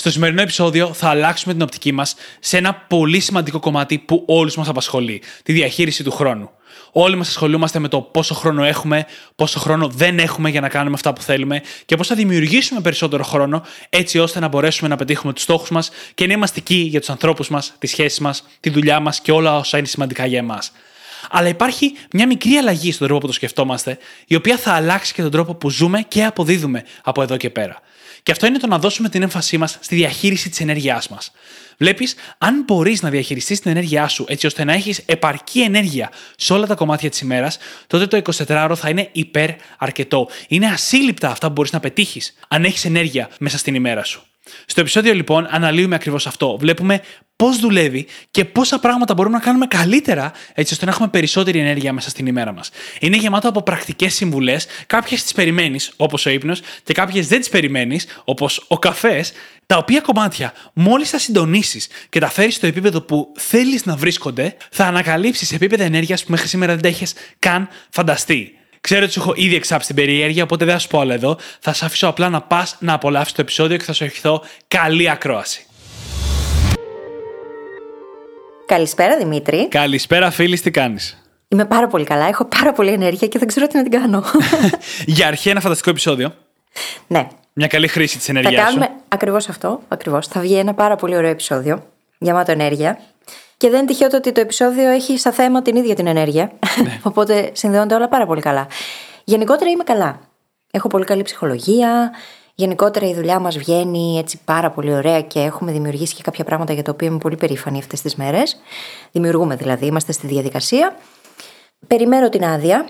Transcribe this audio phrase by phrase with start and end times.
[0.00, 4.56] Στο σημερινό επεισόδιο θα αλλάξουμε την οπτική μας σε ένα πολύ σημαντικό κομμάτι που όλους
[4.56, 6.50] μας απασχολεί, τη διαχείριση του χρόνου.
[6.92, 10.94] Όλοι μας ασχολούμαστε με το πόσο χρόνο έχουμε, πόσο χρόνο δεν έχουμε για να κάνουμε
[10.94, 15.32] αυτά που θέλουμε και πώς θα δημιουργήσουμε περισσότερο χρόνο έτσι ώστε να μπορέσουμε να πετύχουμε
[15.32, 18.70] τους στόχους μας και να είμαστε εκεί για τους ανθρώπους μας, τις σχέσεις μας, τη
[18.70, 20.72] δουλειά μας και όλα όσα είναι σημαντικά για εμάς.
[21.30, 25.22] Αλλά υπάρχει μια μικρή αλλαγή στον τρόπο που το σκεφτόμαστε, η οποία θα αλλάξει και
[25.22, 27.80] τον τρόπο που ζούμε και αποδίδουμε από εδώ και πέρα.
[28.28, 31.30] Και αυτό είναι το να δώσουμε την έμφασή μας στη διαχείριση της ενέργειάς μας.
[31.78, 36.52] Βλέπεις, αν μπορείς να διαχειριστείς την ενέργειά σου έτσι ώστε να έχεις επαρκή ενέργεια σε
[36.52, 38.16] όλα τα κομμάτια της ημέρας, τότε το
[38.46, 40.28] 24ωρο θα είναι υπερ αρκετό.
[40.48, 44.27] Είναι ασύλληπτα αυτά που μπορείς να πετύχεις αν έχεις ενέργεια μέσα στην ημέρα σου.
[44.66, 46.56] Στο επεισόδιο λοιπόν αναλύουμε ακριβώς αυτό.
[46.60, 47.00] Βλέπουμε
[47.36, 51.92] πώς δουλεύει και πόσα πράγματα μπορούμε να κάνουμε καλύτερα έτσι ώστε να έχουμε περισσότερη ενέργεια
[51.92, 52.70] μέσα στην ημέρα μας.
[53.00, 57.48] Είναι γεμάτο από πρακτικές συμβουλές, κάποιες τις περιμένεις, όπως ο ύπνος, και κάποιες δεν τις
[57.48, 59.32] περιμένεις, όπως ο καφές,
[59.66, 64.56] τα οποία κομμάτια, μόλις τα συντονίσεις και τα φέρεις στο επίπεδο που θέλεις να βρίσκονται,
[64.70, 67.06] θα ανακαλύψεις επίπεδα ενέργειας που μέχρι σήμερα δεν τα έχει
[67.38, 68.57] καν φανταστεί.
[68.88, 71.38] Ξέρω ότι σου έχω ήδη εξάψει την περιέργεια, οπότε δεν θα σου πω άλλο εδώ.
[71.60, 75.10] Θα σε αφήσω απλά να πας να απολαύσεις το επεισόδιο και θα σου ευχηθώ καλή
[75.10, 75.66] ακρόαση.
[78.66, 79.68] Καλησπέρα Δημήτρη.
[79.68, 82.26] Καλησπέρα, φίλης, τι κάνεις; Είμαι πάρα πολύ καλά.
[82.26, 84.24] Έχω πάρα πολύ ενέργεια και δεν ξέρω τι να την κάνω.
[85.16, 86.34] Για αρχή, ένα φανταστικό επεισόδιο.
[87.06, 87.28] ναι.
[87.52, 88.78] Μια καλή χρήση της Θα ενέργειάς σου.
[88.78, 89.80] κάνουμε ακριβώς αυτό.
[89.88, 90.26] Ακριβώς.
[90.26, 91.86] Θα βγει ένα πάρα πολύ ωραίο επεισόδιο.
[92.18, 92.98] Γεμάτο ενέργεια.
[93.58, 96.52] Και δεν είναι τυχαίο το ότι το επεισόδιο έχει σαν θέμα την ίδια την ενέργεια.
[97.02, 98.66] Οπότε συνδέονται όλα πάρα πολύ καλά.
[99.24, 100.20] Γενικότερα είμαι καλά.
[100.70, 102.10] Έχω πολύ καλή ψυχολογία.
[102.54, 106.72] Γενικότερα η δουλειά μας βγαίνει έτσι πάρα πολύ ωραία και έχουμε δημιουργήσει και κάποια πράγματα
[106.72, 108.56] για τα οποία είμαι πολύ περήφανη αυτές τις μέρες.
[109.12, 110.96] Δημιουργούμε δηλαδή, είμαστε στη διαδικασία.
[111.86, 112.88] Περιμένω την άδεια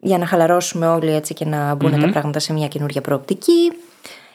[0.00, 3.72] για να χαλαρώσουμε όλοι έτσι και να μπουν τα πράγματα σε μια καινούργια προοπτική.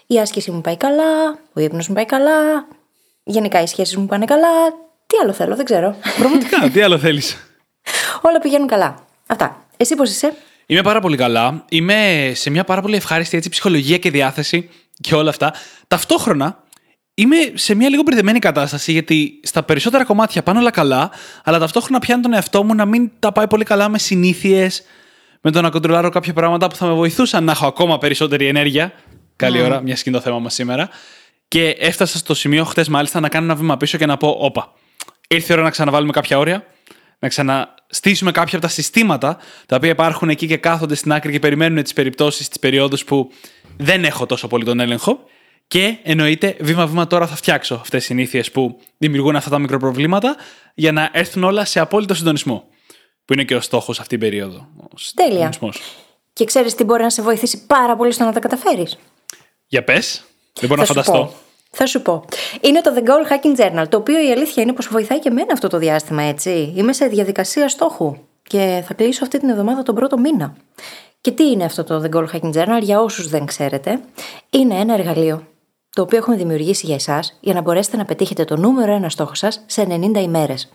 [0.07, 2.67] Η άσκηση μου πάει καλά, ο ύπνος μου πάει καλά,
[3.23, 4.47] γενικά οι σχέσεις μου πάνε καλά.
[5.11, 5.95] Τι άλλο θέλω, δεν ξέρω.
[6.17, 7.37] Πραγματικά, τι άλλο θέλεις;
[8.27, 8.95] Όλα πηγαίνουν καλά.
[9.27, 9.65] Αυτά.
[9.77, 10.33] Εσύ πώς είσαι;
[10.65, 11.65] Είμαι πάρα πολύ καλά.
[11.69, 14.69] Είμαι σε μια πάρα πολύ ευχάριστη έτσι, ψυχολογία και διάθεση
[15.01, 15.53] και όλα αυτά.
[15.87, 16.63] Ταυτόχρονα
[17.13, 21.11] είμαι σε μια λίγο μπερδεμένη κατάσταση γιατί στα περισσότερα κομμάτια πάνε όλα καλά,
[21.43, 24.83] αλλά ταυτόχρονα πιάνω τον εαυτό μου να μην τα πάει πολύ καλά με συνήθειες,
[25.41, 28.93] με το να κοντρολάρω κάποια πράγματα που θα με βοηθούσαν να έχω ακόμα περισσότερη ενέργεια.
[29.35, 30.89] Καλή ώρα, μια σκηνή το θέμα μας σήμερα.
[31.47, 34.73] Και έφτασα στο σημείο χτες μάλιστα να κάνω ένα βήμα πίσω και να πω: Όπα,
[35.35, 36.65] ήρθε η ώρα να ξαναβάλουμε κάποια όρια,
[37.19, 41.39] να ξαναστήσουμε κάποια από τα συστήματα τα οποία υπάρχουν εκεί και κάθονται στην άκρη και
[41.39, 43.31] περιμένουν τις περιπτώσεις, τις περιόδους που
[43.77, 45.19] δεν έχω τόσο πολύ τον έλεγχο.
[45.67, 50.35] Και εννοείται, βήμα-βήμα τώρα θα φτιάξω αυτές τι συνήθειες που δημιουργούν αυτά τα μικροπροβλήματα
[50.73, 52.63] για να έρθουν όλα σε απόλυτο συντονισμό.
[53.25, 54.67] Που είναι και ο στόχος αυτή την περίοδο.
[54.77, 55.33] Ο Τέλεια.
[55.35, 55.81] συντονισμός.
[56.33, 58.97] Και ξέρεις τι μπορεί να σε βοηθήσει πάρα πολύ στο να τα καταφέρεις.
[59.67, 60.23] Για πες.
[60.59, 61.25] Δεν μπορώ να Θα σου φανταστώ.
[61.25, 61.39] πω.
[61.71, 62.25] Θα σου πω.
[62.61, 65.53] Είναι το The Goal Hacking Journal, το οποίο η αλήθεια είναι πως βοηθάει και εμένα
[65.53, 66.73] αυτό το διάστημα, έτσι.
[66.75, 70.55] Είμαι σε διαδικασία στόχου και θα κλείσω αυτή την εβδομάδα τον πρώτο μήνα.
[71.21, 73.99] Και τι είναι αυτό το The Goal Hacking Journal, για όσους δεν ξέρετε,
[74.49, 75.45] είναι ένα εργαλείο
[75.95, 79.33] το οποίο έχουμε δημιουργήσει για εσάς για να μπορέσετε να πετύχετε το νούμερο ένα στόχο
[79.33, 80.69] σας σε 90 ημέρες.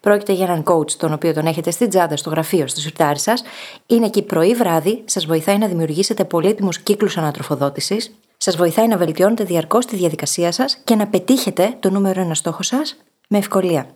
[0.00, 3.42] Πρόκειται για έναν coach, τον οποίο τον έχετε στην τσάντα, στο γραφείο, στο σιρτάρι σας.
[3.86, 8.14] Είναι εκεί πρωί βράδυ, σας βοηθάει να δημιουργήσετε πολύτιμους κύκλους ανατροφοδότησης,
[8.48, 12.62] σας βοηθάει να βελτιώνετε διαρκώς τη διαδικασία σας και να πετύχετε το νούμερο ένα στόχο
[12.62, 12.96] σας
[13.28, 13.86] με ευκολία.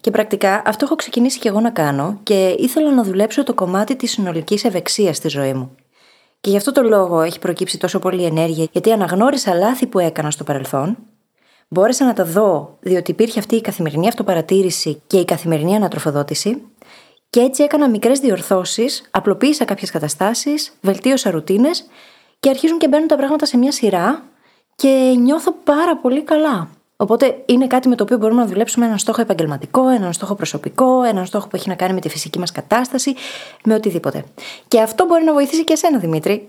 [0.00, 3.96] Και πρακτικά αυτό έχω ξεκινήσει και εγώ να κάνω και ήθελα να δουλέψω το κομμάτι
[3.96, 5.74] της συνολικής ευεξίας στη ζωή μου.
[6.40, 10.30] Και γι' αυτό το λόγο έχει προκύψει τόσο πολύ ενέργεια, γιατί αναγνώρισα λάθη που έκανα
[10.30, 10.96] στο παρελθόν,
[11.68, 16.62] μπόρεσα να τα δω, διότι υπήρχε αυτή η καθημερινή αυτοπαρατήρηση και η καθημερινή ανατροφοδότηση,
[17.30, 21.86] και έτσι έκανα μικρές διορθώσεις, απλοποίησα κάποιες καταστάσεις, βελτίωσα ρουτίνες
[22.40, 24.22] και αρχίζουν και μπαίνουν τα πράγματα σε μια σειρά
[24.74, 26.68] και νιώθω πάρα πολύ καλά.
[26.96, 31.02] Οπότε είναι κάτι με το οποίο μπορούμε να δουλέψουμε έναν στόχο επαγγελματικό, έναν στόχο προσωπικό,
[31.02, 33.14] έναν στόχο που έχει να κάνει με τη φυσική μας κατάσταση,
[33.64, 34.24] με οτιδήποτε.
[34.68, 36.48] Και αυτό μπορεί να βοηθήσει και εσένα, Δημήτρη.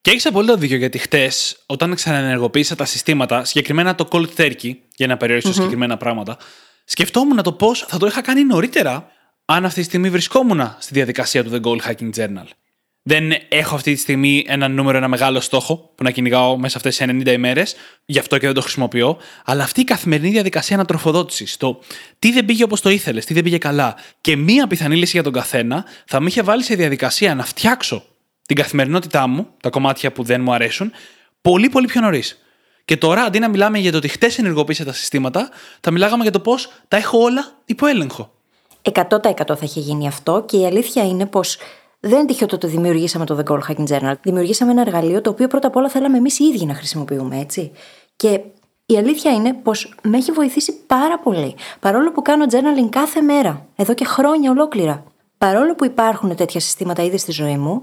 [0.00, 5.06] Και έχεις απολύτω δίκιο γιατί χτες, όταν ξαναενεργοποίησα τα συστήματα, συγκεκριμένα το cold turkey, για
[5.06, 6.36] να περιορίσω συγκεκριμένα πράγματα,
[6.84, 9.10] σκεφτόμουν το πώς θα το είχα κάνει νωρίτερα,
[9.44, 12.46] αν αυτή τη στιγμή βρισκόμουν στη διαδικασία του The Goal Hacking Journal.
[13.02, 16.96] Δεν έχω αυτή τη στιγμή ένα νούμερο, ένα μεγάλο στόχο που να κυνηγάω μέσα αυτές
[16.96, 19.18] τις 90 ημέρες, γι' αυτό και δεν το χρησιμοποιώ.
[19.44, 21.80] Αλλά αυτή η καθημερινή διαδικασία ανατροφοδότησης, το
[22.18, 25.22] τι δεν πήγε όπως το ήθελες, τι δεν πήγε καλά, και μία πιθανή λύση για
[25.22, 28.04] τον καθένα, θα με είχε βάλει σε διαδικασία να φτιάξω
[28.46, 30.92] την καθημερινότητά μου, τα κομμάτια που δεν μου αρέσουν,
[31.42, 32.42] πολύ πολύ πιο νωρίς.
[32.84, 35.50] Και τώρα, αντί να μιλάμε για το ότι χτες ενεργοποίησα τα συστήματα,
[35.80, 38.32] θα μιλάγαμε για το πώς τα έχω όλα υπό έλεγχο.
[38.82, 39.00] 100%
[39.46, 41.56] θα είχε γίνει αυτό και η αλήθεια είναι πως
[42.04, 44.14] δεν είναι τυχαίο το ότι δημιουργήσαμε το The Goal Hacking Journal.
[44.22, 47.70] Δημιουργήσαμε ένα εργαλείο το οποίο πρώτα απ' όλα θέλαμε εμείς οι ίδιοι να χρησιμοποιούμε, έτσι.
[48.16, 48.40] Και
[48.86, 51.54] η αλήθεια είναι πως με έχει βοηθήσει πάρα πολύ.
[51.80, 55.04] Παρόλο που κάνω journaling κάθε μέρα, εδώ και χρόνια ολόκληρα.
[55.38, 57.82] Παρόλο που υπάρχουν τέτοια συστήματα ήδη στη ζωή μου,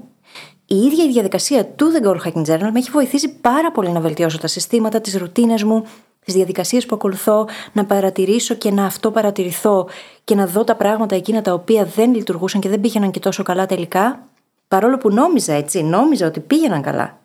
[0.66, 4.00] η ίδια η διαδικασία του The Goal Hacking Journal με έχει βοηθήσει πάρα πολύ να
[4.00, 5.84] βελτιώσω τα συστήματα, τις ρουτίνες μου,
[6.24, 9.88] τις διαδικασίες που ακολουθώ, να παρατηρήσω και να αυτό παρατηρηθώ
[10.24, 13.42] και να δω τα πράγματα εκείνα τα οποία δεν λειτουργούσαν και δεν πήγαιναν και τόσο
[13.42, 14.28] καλά τελικά.
[14.68, 17.18] Παρόλο που νόμιζα έτσι, νόμιζα ότι πήγαιναν καλά.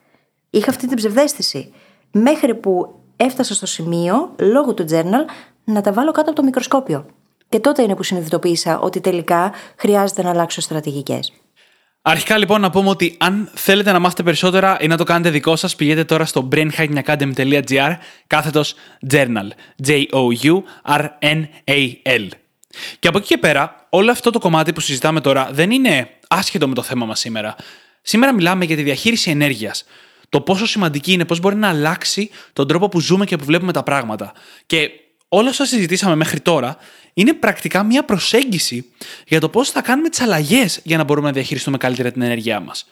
[0.50, 1.74] Είχα αυτή την ψευδέστηση.
[2.12, 5.26] Μέχρι που έφτασα στο σημείο, λόγω του journal,
[5.64, 7.06] να τα βάλω κάτω από το μικροσκόπιο.
[7.50, 11.34] Και τότε είναι που συνειδητοποίησα ότι τελικά χρειάζεται να αλλάξω στρατηγικές.
[12.08, 15.56] Αρχικά λοιπόν να πούμε ότι αν θέλετε να μάθετε περισσότερα ή να το κάνετε δικό
[15.56, 17.96] σας, πηγαίνετε τώρα στο brainhackingacademy.gr
[18.28, 18.76] κάθετος
[19.12, 19.48] journal.
[19.88, 20.08] J-O-U-R-N-A-L.
[23.00, 26.68] Και από εκεί και πέρα, όλο αυτό το κομμάτι που συζητάμε τώρα δεν είναι άσχετο
[26.68, 27.56] με το θέμα μας σήμερα.
[28.02, 29.86] Σήμερα μιλάμε για τη διαχείριση ενέργειας.
[30.30, 33.72] Το πόσο σημαντική είναι, πώς μπορεί να αλλάξει τον τρόπο που ζούμε και που βλέπουμε
[33.72, 34.32] τα πράγματα.
[34.66, 34.90] Και
[35.28, 36.78] όλα όσα συζητήσαμε μέχρι τώρα
[37.18, 38.92] είναι πρακτικά μια προσέγγιση
[39.28, 42.60] για το πώς θα κάνουμε τις αλλαγές για να μπορούμε να διαχειριστούμε καλύτερα την ενέργειά
[42.60, 42.86] μας.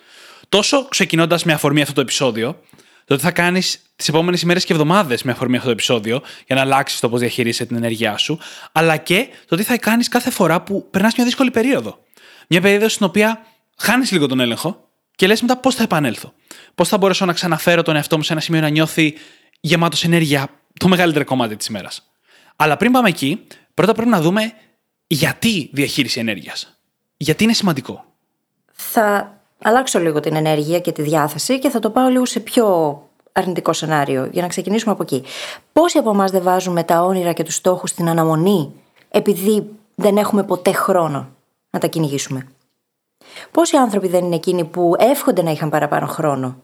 [0.50, 2.60] Τόσο ξεκινώντας με αφορμή αυτό το επεισόδιο,
[3.06, 6.56] το τι θα κάνεις τις επόμενες ημέρες και εβδομάδες με αφορμή αυτό το επεισόδιο για
[6.56, 8.40] να αλλάξεις το πώς διαχειρίζεσαι την ενέργειά σου,
[8.72, 12.00] αλλά και το τι θα κάνεις κάθε φορά που περνάς μια δύσκολη περίοδο.
[12.48, 13.46] Μια περίοδο στην οποία
[13.78, 16.34] χάνεις λίγο τον έλεγχο και λες μετά πώς θα επανέλθω.
[16.76, 19.14] Πώς θα μπορέσω να ξαναφέρω τον εαυτό μου σε ένα σημείο να νιώθει
[19.60, 20.48] γεμάτος ενέργεια
[20.80, 22.12] το μεγαλύτερο κομμάτι της ημέρας.
[22.56, 24.54] Αλλά πριν πάμε εκεί, πρώτα πρέπει να δούμε
[25.08, 26.78] γιατί διαχείριση ενέργειας.
[27.18, 28.06] Γιατί είναι σημαντικό.
[28.72, 32.98] Θα αλλάξω λίγο την ενέργεια και τη διάθεση και θα το πάω λίγο σε πιο
[33.32, 35.24] αρνητικό σενάριο, για να ξεκινήσουμε από εκεί.
[35.74, 38.72] Πόσοι από εμάς δεν βάζουμε τα όνειρα και τους στόχους στην αναμονή,
[39.10, 41.30] επειδή δεν έχουμε ποτέ χρόνο
[41.70, 42.48] να τα κυνηγήσουμε;
[43.52, 46.62] Πόσοι άνθρωποι δεν είναι εκείνοι που εύχονται να είχαν παραπάνω χρόνο,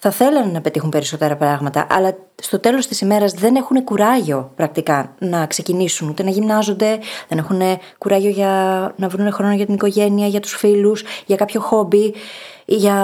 [0.00, 5.14] θα θέλανε να πετύχουν περισσότερα πράγματα, αλλά στο τέλος της ημέρας δεν έχουν κουράγιο πρακτικά
[5.18, 6.98] να ξεκινήσουν, ούτε να γυμνάζονται,
[7.28, 7.60] δεν έχουν
[7.98, 8.50] κουράγιο για
[8.96, 12.14] να βρουν χρόνο για την οικογένεια, για τους φίλους, για κάποιο χόμπι,
[12.64, 12.94] για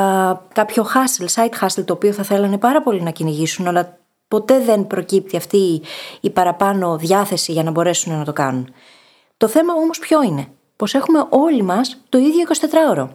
[0.54, 3.98] κάποιο hustle, side hustle, το οποίο θα θέλανε πάρα πολύ να κυνηγήσουν, αλλά
[4.28, 5.82] ποτέ δεν προκύπτει αυτή
[6.20, 8.72] η παραπάνω διάθεση για να μπορέσουν να το κάνουν.
[9.36, 12.44] Το θέμα όμως ποιο είναι, πως έχουμε όλοι μας το ίδιο
[12.96, 13.08] 24ωρο.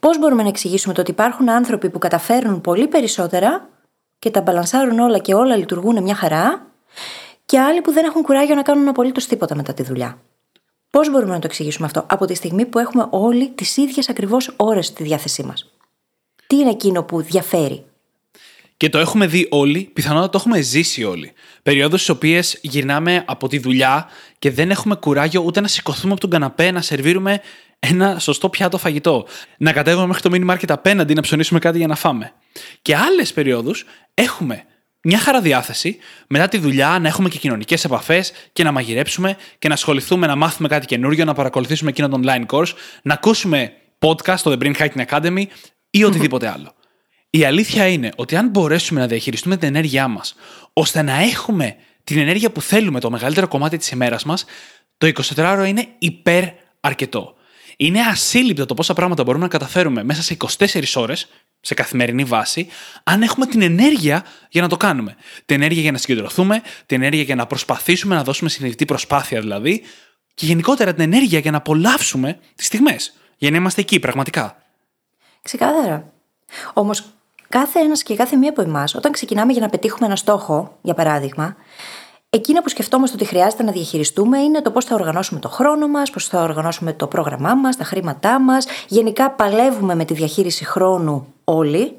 [0.00, 3.68] Πώς μπορούμε να εξηγήσουμε το ότι υπάρχουν άνθρωποι που καταφέρνουν πολύ περισσότερα
[4.18, 6.66] και τα μπαλανσάρουν όλα και όλα λειτουργούν μια χαρά,
[7.44, 10.18] και άλλοι που δεν έχουν κουράγιο να κάνουν απολύτως τίποτα μετά τη δουλειά.
[10.90, 14.52] Πώς μπορούμε να το εξηγήσουμε αυτό, από τη στιγμή που έχουμε όλοι τις ίδιες ακριβώς
[14.56, 15.70] ώρες στη διάθεσή μας.
[16.46, 17.84] Τι είναι εκείνο που διαφέρει;
[18.76, 21.32] Και το έχουμε δει όλοι, πιθανότατα το έχουμε ζήσει όλοι.
[21.62, 24.08] Περιόδους στις οποίες γυρνάμε από τη δουλειά
[24.38, 27.40] και δεν έχουμε κουράγιο ούτε να σηκωθούμε από τον καναπέ, να σερβίρουμε
[27.80, 29.26] ένα σωστό πιάτο φαγητό.
[29.58, 32.32] Να κατέβουμε μέχρι το mini market απέναντι να ψωνίσουμε κάτι για να φάμε.
[32.82, 33.84] Και άλλες περιόδους
[34.14, 34.64] έχουμε
[35.02, 35.98] μια χαρά διάθεση
[36.28, 40.36] μετά τη δουλειά να έχουμε και κοινωνικές επαφές και να μαγειρέψουμε και να ασχοληθούμε να
[40.36, 44.74] μάθουμε κάτι καινούριο, να παρακολουθήσουμε εκείνο το online course, να ακούσουμε podcast στο The Brain
[44.74, 45.44] Hacking Academy
[45.90, 46.74] ή οτιδήποτε άλλο.
[47.30, 50.34] Η αλήθεια είναι ότι αν μπορέσουμε να διαχειριστούμε την ενέργειά μας
[50.72, 54.44] ώστε να έχουμε την ενέργεια που θέλουμε το μεγαλύτερο κομμάτι της ημέρας μας,
[54.98, 56.44] το 24ωρο είναι υπερ
[56.80, 57.34] αρκετό.
[57.80, 61.28] Είναι ασύλληπτο το πόσα πράγματα μπορούμε να καταφέρουμε μέσα σε 24 ώρες,
[61.60, 62.68] σε καθημερινή βάση,
[63.02, 65.16] αν έχουμε την ενέργεια για να το κάνουμε.
[65.46, 69.82] Την ενέργεια για να συγκεντρωθούμε, την ενέργεια για να προσπαθήσουμε να δώσουμε συνειδητή προσπάθεια δηλαδή,
[70.34, 73.12] και γενικότερα την ενέργεια για να απολαύσουμε τις στιγμές.
[73.36, 74.62] Για να είμαστε εκεί πραγματικά.
[75.42, 76.12] Ξεκάθαρα.
[76.72, 77.04] Όμως,
[77.48, 80.94] κάθε ένας και κάθε μία από εμάς, όταν ξεκινάμε για να πετύχουμε ένα στόχο, για
[80.94, 81.56] παράδειγμα,
[82.32, 86.10] Εκείνο που σκεφτόμαστε ότι χρειάζεται να διαχειριστούμε είναι το πώς θα οργανώσουμε το χρόνο μας,
[86.10, 88.66] πώς θα οργανώσουμε το πρόγραμμά μας, τα χρήματά μας.
[88.88, 91.96] Γενικά παλεύουμε με τη διαχείριση χρόνου όλοι.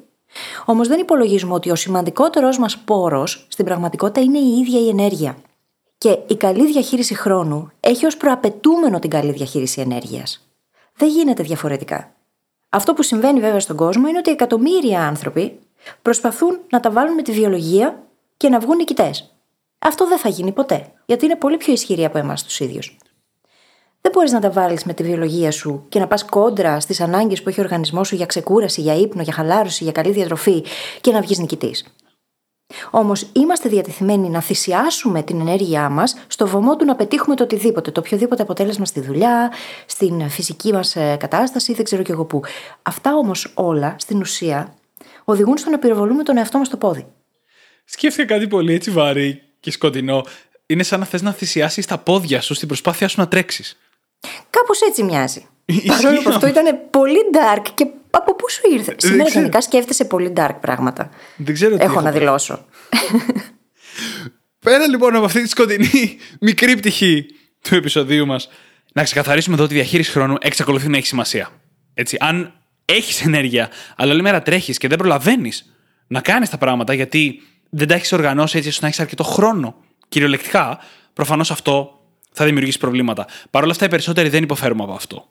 [0.65, 5.37] Όμως δεν υπολογίζουμε ότι ο σημαντικότερος μας πόρος στην πραγματικότητα είναι η ίδια η ενέργεια.
[5.97, 10.47] Και η καλή διαχείριση χρόνου έχει ως προαπαιτούμενο την καλή διαχείριση ενέργειας.
[10.95, 12.11] Δεν γίνεται διαφορετικά.
[12.69, 15.59] Αυτό που συμβαίνει βέβαια στον κόσμο είναι ότι εκατομμύρια άνθρωποι
[16.01, 18.03] προσπαθούν να τα βάλουν με τη βιολογία
[18.37, 19.30] και να βγουν νικητές.
[19.83, 22.97] Αυτό δεν θα γίνει ποτέ, γιατί είναι πολύ πιο ισχυρή από εμάς τους ίδιους.
[24.01, 27.41] Δεν μπορείς να τα βάλεις με τη βιολογία σου και να πας κόντρα στις ανάγκες
[27.41, 30.63] που έχει ο οργανισμός σου για ξεκούραση, για ύπνο, για χαλάρωση, για καλή διατροφή
[31.01, 31.85] και να βγεις νικητής.
[32.91, 37.91] Όμως είμαστε διατεθειμένοι να θυσιάσουμε την ενέργειά μας στο βωμό του να πετύχουμε το οτιδήποτε,
[37.91, 39.51] το οποιοδήποτε αποτέλεσμα στη δουλειά,
[39.85, 42.41] στην φυσική μας ε, κατάσταση, δεν ξέρω κι εγώ πού.
[42.81, 44.73] Αυτά όμως όλα στην ουσία
[45.23, 47.05] οδηγούν στο να πυροβολούμε τον εαυτό μας το πόδι.
[47.85, 50.25] Σκέφτηκα κάτι πολύ έτσι βαρύ και σκοτεινό.
[50.65, 53.77] Είναι σαν να θες να θυσιάσεις τα πόδια σου στην προσπάθειά σου να τρέξεις.
[54.49, 55.45] Κάπως έτσι μοιάζει.
[55.87, 60.33] Παρόλο που αυτό ήταν πολύ dark και από πού σου ήρθε; Σήμερα γενικά σκέφτεσαι πολύ
[60.35, 61.09] dark πράγματα.
[61.35, 62.65] Δεν ξέρω τι έχω να δηλώσω.
[64.65, 67.25] Πέρα λοιπόν από αυτή τη σκοτεινή μικρή πτυχή
[67.61, 68.49] του επεισοδίου μας,
[68.93, 71.49] να ξεκαθαρίσουμε εδώ ότι η διαχείριση χρόνου εξακολουθεί να έχει σημασία.
[71.93, 72.53] Έτσι, αν
[72.85, 75.73] έχεις ενέργεια, αλλά όλη μέρα τρέχεις και δεν προλαβαίνεις
[76.07, 77.41] να κάνεις τα πράγματα γιατί
[77.71, 79.75] δεν τα έχεις οργανώσει έτσι ώστε να έχεις αρκετό χρόνο,
[80.09, 80.79] κυριολεκτικά,
[81.13, 81.99] προφανώς αυτό
[82.31, 83.27] θα δημιουργήσει προβλήματα.
[83.49, 85.25] Παρ' όλα αυτά, οι περισσότεροι δεν υποφέρουμε από αυτό.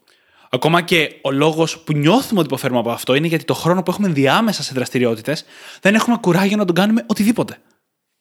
[0.51, 3.91] Ακόμα και ο λόγος που νιώθουμε ότι υποφέρουμε από αυτό είναι γιατί το χρόνο που
[3.91, 5.45] έχουμε διάμεσα σε δραστηριότητες
[5.81, 7.59] δεν έχουμε κουράγιο να τον κάνουμε οτιδήποτε.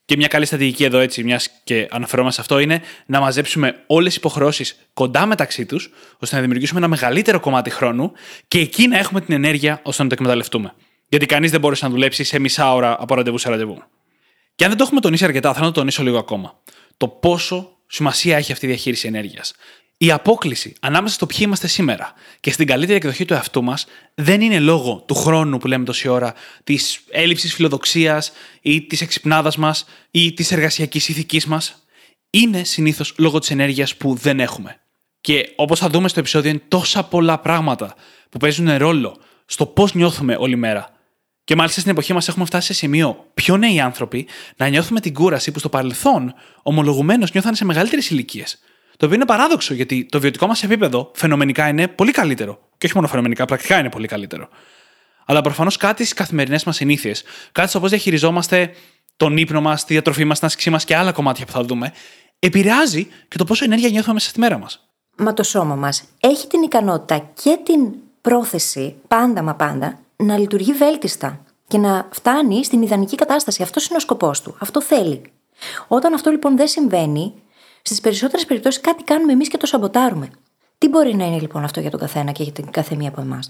[0.06, 4.08] Και μια καλή στρατηγική εδώ, έτσι, μιας και αναφερόμαστε σε αυτό, είναι να μαζέψουμε όλες
[4.08, 8.12] τις υποχρεώσεις κοντά μεταξύ τους, ώστε να δημιουργήσουμε ένα μεγαλύτερο κομμάτι χρόνου
[8.48, 10.74] και εκεί να έχουμε την ενέργεια ώστε να το εκμεταλλευτούμε.
[11.10, 13.84] Γιατί κανείς δεν μπορεί να δουλέψει σε μισά ώρα από ραντεβού σε ραντεβού.
[14.60, 16.60] Και αν δεν το έχουμε τονίσει αρκετά, θα το τονίσω λίγο ακόμα.
[16.98, 19.54] Το πόσο σημασία έχει αυτή η διαχείριση ενέργειας.
[19.98, 23.86] Η απόκληση ανάμεσα στο ποιοι είμαστε σήμερα και στην καλύτερη εκδοχή του εαυτού μας
[24.16, 29.58] δεν είναι λόγω του χρόνου που λέμε τόση ώρα, της έλλειψης φιλοδοξίας ή της εξυπνάδας
[29.58, 31.86] μας ή της εργασιακής ηθικής μας.
[32.30, 34.80] Είναι συνήθως λόγω της ενέργειας που δεν έχουμε.
[35.22, 37.96] Και όπως θα δούμε στο επεισόδιο, είναι τόσα πολλά πράγματα
[38.30, 40.99] που παίζουν ρόλο στο πώς νιώθουμε όλη μέρα.
[41.50, 45.13] Και μάλιστα στην εποχή μας έχουμε φτάσει σε σημείο πιο νέοι άνθρωποι να νιώθουμε την
[45.13, 48.60] κούραση που στο παρελθόν ομολογουμένως νιώθανε σε μεγαλύτερες ηλικίες.
[48.98, 52.60] Το οποίο είναι παράδοξο γιατί το βιωτικό μας επίπεδο φαινομενικά είναι πολύ καλύτερο.
[52.77, 54.50] Και όχι μόνο φαινομενικά, πρακτικά είναι πολύ καλύτερο.
[55.25, 58.72] Αλλά προφανώς κάτι στις καθημερινές μας συνήθειες, κάτι στο πώς διαχειριζόμαστε
[59.18, 61.94] τον ύπνο μας, τη διατροφή μας, την άσκησή μας και άλλα κομμάτια που θα δούμε,
[62.39, 64.89] επηρεάζει και το πόσο ενέργεια νιώθουμε μέσα στη μέρα μας.
[65.18, 67.91] Μα το σώμα μας έχει την ικανότητα και την
[68.22, 73.64] πρόθεση, πάντα μα πάντα, να λειτουργεί βέλτιστα και να φτάνει στην ιδανική κατάσταση.
[73.64, 74.56] Αυτός είναι ο σκοπός του.
[74.60, 75.22] Αυτό θέλει.
[75.88, 77.34] Όταν αυτό λοιπόν δεν συμβαίνει,
[77.82, 80.30] Στις περισσότερες περιπτώσεις κάτι κάνουμε εμείς και το σαμποτάρουμε.
[80.78, 83.50] Τι μπορεί να είναι λοιπόν αυτό για τον καθένα και για την καθεμία από εμάς;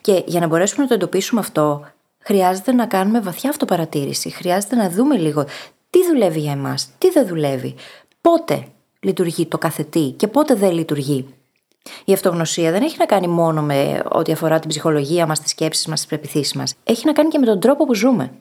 [0.00, 1.86] Και για να μπορέσουμε να το εντοπίσουμε αυτό,
[2.18, 4.30] χρειάζεται να κάνουμε βαθιά αυτοπαρατήρηση.
[4.30, 5.44] Χρειάζεται να δούμε λίγο
[5.90, 7.74] τι δουλεύει για εμάς, τι δεν δουλεύει,
[8.20, 8.66] πότε
[9.00, 11.34] λειτουργεί το κάθε τι και πότε δεν λειτουργεί.
[12.04, 15.86] Η αυτογνωσία δεν έχει να κάνει μόνο με ό,τι αφορά την ψυχολογία μας, τις σκέψεις
[15.86, 16.74] μας, τις πρεπιθήσει μας.
[16.84, 18.32] Έχει να κάνει και με τον τρόπο που ζούμε.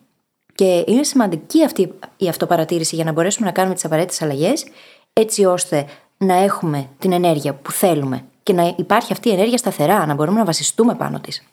[0.55, 4.65] Και είναι σημαντική αυτή η αυτοπαρατήρηση για να μπορέσουμε να κάνουμε τις απαραίτητες αλλαγές
[5.13, 5.85] έτσι ώστε
[6.17, 10.39] να έχουμε την ενέργεια που θέλουμε και να υπάρχει αυτή η ενέργεια σταθερά, να μπορούμε
[10.39, 11.43] να βασιστούμε πάνω της.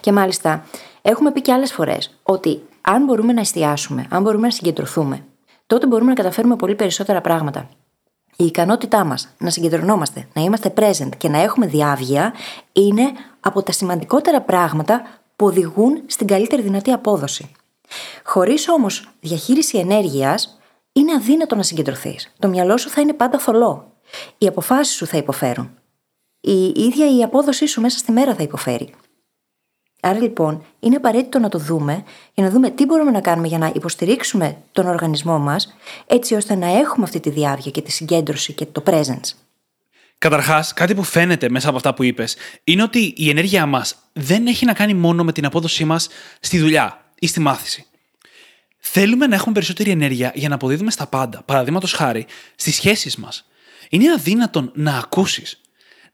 [0.00, 0.64] Και μάλιστα,
[1.02, 5.24] έχουμε πει και άλλες φορές ότι αν μπορούμε να εστιάσουμε, αν μπορούμε να συγκεντρωθούμε,
[5.66, 7.68] τότε μπορούμε να καταφέρουμε πολύ περισσότερα πράγματα.
[8.40, 12.34] Η ικανότητά μας να συγκεντρωνόμαστε, να είμαστε present και να έχουμε διάβγεια
[12.72, 15.02] είναι από τα σημαντικότερα πράγματα
[15.36, 17.50] που οδηγούν στην καλύτερη δυνατή απόδοση.
[18.24, 20.58] Χωρίς όμως διαχείριση ενέργειας,
[20.92, 22.32] είναι αδύνατο να συγκεντρωθείς.
[22.38, 23.92] Το μυαλό σου θα είναι πάντα θολό.
[24.38, 25.70] Οι αποφάσεις σου θα υποφέρουν.
[26.40, 28.94] Η ίδια η απόδοσή σου μέσα στη μέρα θα υποφέρει.
[30.00, 33.58] Άρα λοιπόν είναι απαραίτητο να το δούμε για να δούμε τι μπορούμε να κάνουμε για
[33.58, 35.76] να υποστηρίξουμε τον οργανισμό μας,
[36.06, 39.32] έτσι ώστε να έχουμε αυτή τη διάρκεια και τη συγκέντρωση και το presence.
[40.18, 44.46] Καταρχάς, κάτι που φαίνεται μέσα από αυτά που είπες είναι ότι η ενέργειά μας δεν
[44.46, 46.08] έχει να κάνει μόνο με την απόδοσή μας
[46.40, 47.86] στη δουλειά ή στη μάθηση.
[48.78, 51.42] Θέλουμε να έχουμε περισσότερη ενέργεια για να αποδίδουμε στα πάντα.
[51.42, 52.26] Παραδείγματος χάρη,
[52.56, 53.48] στις σχέσεις μας.
[53.88, 55.60] Είναι αδύνατον να ακούσεις.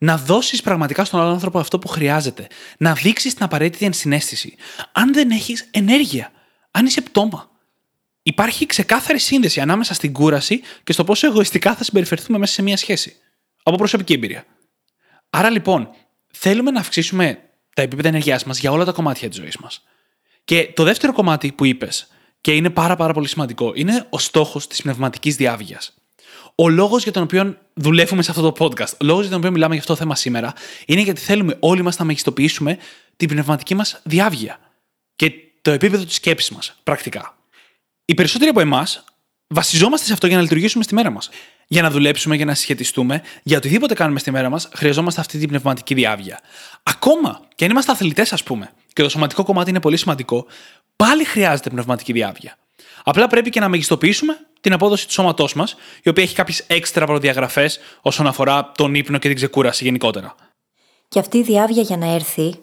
[0.04, 2.46] Να δώσεις πραγματικά στον άλλο άνθρωπο αυτό που χρειάζεται.
[2.78, 4.54] Να δείξεις την απαραίτητη ενσυναίσθηση.
[4.92, 6.32] Αν δεν έχεις ενέργεια.
[6.70, 7.50] Αν είσαι πτώμα.
[8.22, 12.76] Υπάρχει ξεκάθαρη σύνδεση ανάμεσα στην κούραση και στο πόσο εγωιστικά θα συμπεριφερθούμε μέσα σε μια
[12.76, 13.16] σχέση.
[13.62, 14.44] Από προσωπική εμπειρία.
[15.30, 15.90] Άρα λοιπόν,
[16.32, 17.38] θέλουμε να αυξήσουμε
[17.74, 19.82] τα επίπεδα ενέργειάς μας για όλα τα κομμάτια της ζωής μας.
[20.44, 22.08] Και το δεύτερο κομμάτι που είπες,
[22.40, 23.72] και είναι πάρα, πάρα πολύ σημαντικό.
[23.74, 25.94] Είναι ο στόχος της πνευματικής διάβγειας.
[26.54, 29.50] Ο λόγος για τον οποίο δουλεύουμε σε αυτό το podcast, ο λόγος για τον οποίο
[29.50, 30.52] μιλάμε για αυτό το θέμα σήμερα,
[30.86, 32.78] είναι γιατί θέλουμε όλοι μας να μεγιστοποιήσουμε
[33.16, 34.58] την πνευματική μας διάβγεια
[35.16, 35.32] και
[35.62, 37.36] το επίπεδο της σκέψης μας, πρακτικά.
[38.04, 39.04] Οι περισσότεροι από εμάς
[39.46, 41.28] βασιζόμαστε σε αυτό για να λειτουργήσουμε στη μέρα μας.
[41.66, 45.48] Για να δουλέψουμε, για να συσχετιστούμε, για οτιδήποτε κάνουμε στη μέρα μας, χρειαζόμαστε αυτή την
[45.48, 46.40] πνευματική διάβγεια.
[46.82, 50.46] Ακόμα και αν είμαστε αθλητές, ας πούμε, και το σωματικό κομμάτι είναι πολύ σημαντικό,
[50.96, 52.56] πάλι χρειάζεται πνευματική διάβγεια.
[53.06, 57.06] Απλά πρέπει και να μεγιστοποιήσουμε την απόδοση του σώματός μας, η οποία έχει κάποιες έξτρα
[57.06, 60.34] προδιαγραφές όσον αφορά τον ύπνο και την ξεκούραση γενικότερα.
[61.08, 62.54] Και αυτή η διάβια για να έρθει,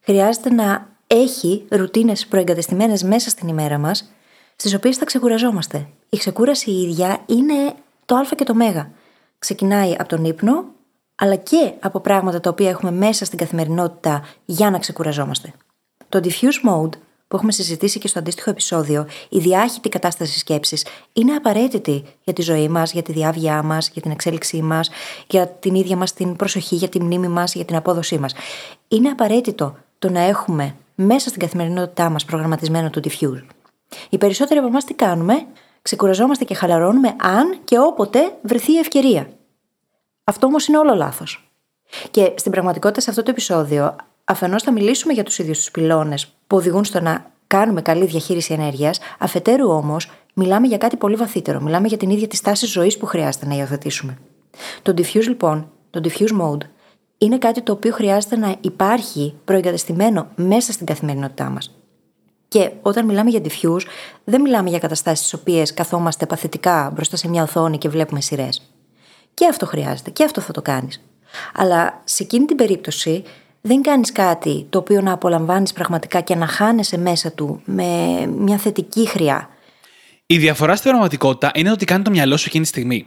[0.00, 4.12] χρειάζεται να έχει ρουτίνες προεγκατεστημένες μέσα στην ημέρα μας,
[4.56, 5.88] στις οποίες θα ξεκουραζόμαστε.
[6.08, 7.74] Η ξεκούραση η ίδια είναι
[8.04, 8.60] το Α και το Μ.
[9.38, 10.64] Ξεκινάει από τον ύπνο,
[11.14, 15.52] αλλά και από πράγματα τα οποία έχουμε μέσα στην καθημερινότητα για να ξεκουραζόμαστε.
[16.08, 21.34] Το diffuse mode που έχουμε συζητήσει και στο αντίστοιχο επεισόδιο, η διάχυτη κατάσταση σκέψης είναι
[21.34, 24.90] απαραίτητη για τη ζωή μας, για τη διάβγειά μας, για την εξέλιξή μας,
[25.26, 28.34] για την ίδια μας την προσοχή, για τη μνήμη μας, για την απόδοσή μας.
[28.88, 33.44] Είναι απαραίτητο το να έχουμε μέσα στην καθημερινότητά μας προγραμματισμένο το diffuse.
[34.08, 35.46] Οι περισσότεροι από εμάς τι κάνουμε,
[35.82, 39.28] ξεκουραζόμαστε και χαλαρώνουμε αν και όποτε βρεθεί η ευκαιρία.
[40.24, 41.50] Αυτό όμως είναι όλο λάθος.
[42.10, 43.96] Και στην πραγματικότητα σε αυτό το επεισόδιο,
[44.28, 48.52] αφενός θα μιλήσουμε για τους ίδιους τους πυλώνες που οδηγούν στο να κάνουμε καλή διαχείριση
[48.52, 51.60] ενέργειας, αφετέρου όμως μιλάμε για κάτι πολύ βαθύτερο.
[51.60, 54.18] Μιλάμε για την ίδια τη στάση ζωής που χρειάζεται να υιοθετήσουμε.
[54.82, 56.62] Το diffuse λοιπόν, το diffuse mode,
[57.18, 61.76] είναι κάτι το οποίο χρειάζεται να υπάρχει προεγκατεστημένο μέσα στην καθημερινότητά μας.
[62.48, 63.82] Και όταν μιλάμε για diffuse,
[64.24, 68.70] δεν μιλάμε για καταστάσεις στι οποίες καθόμαστε παθητικά μπροστά σε μια οθόνη και βλέπουμε σειρές.
[69.34, 71.02] Και αυτό χρειάζεται, και αυτό θα το κάνεις.
[71.54, 73.22] Αλλά σε εκείνη την περίπτωση
[73.66, 77.84] δεν κάνεις κάτι το οποίο να απολαμβάνεις πραγματικά και να χάνεσαι μέσα του με
[78.26, 79.48] μια θετική χρειά.
[80.26, 83.06] Η διαφορά στην πραγματικότητα είναι ότι κάνει το μυαλό σου εκείνη τη στιγμή.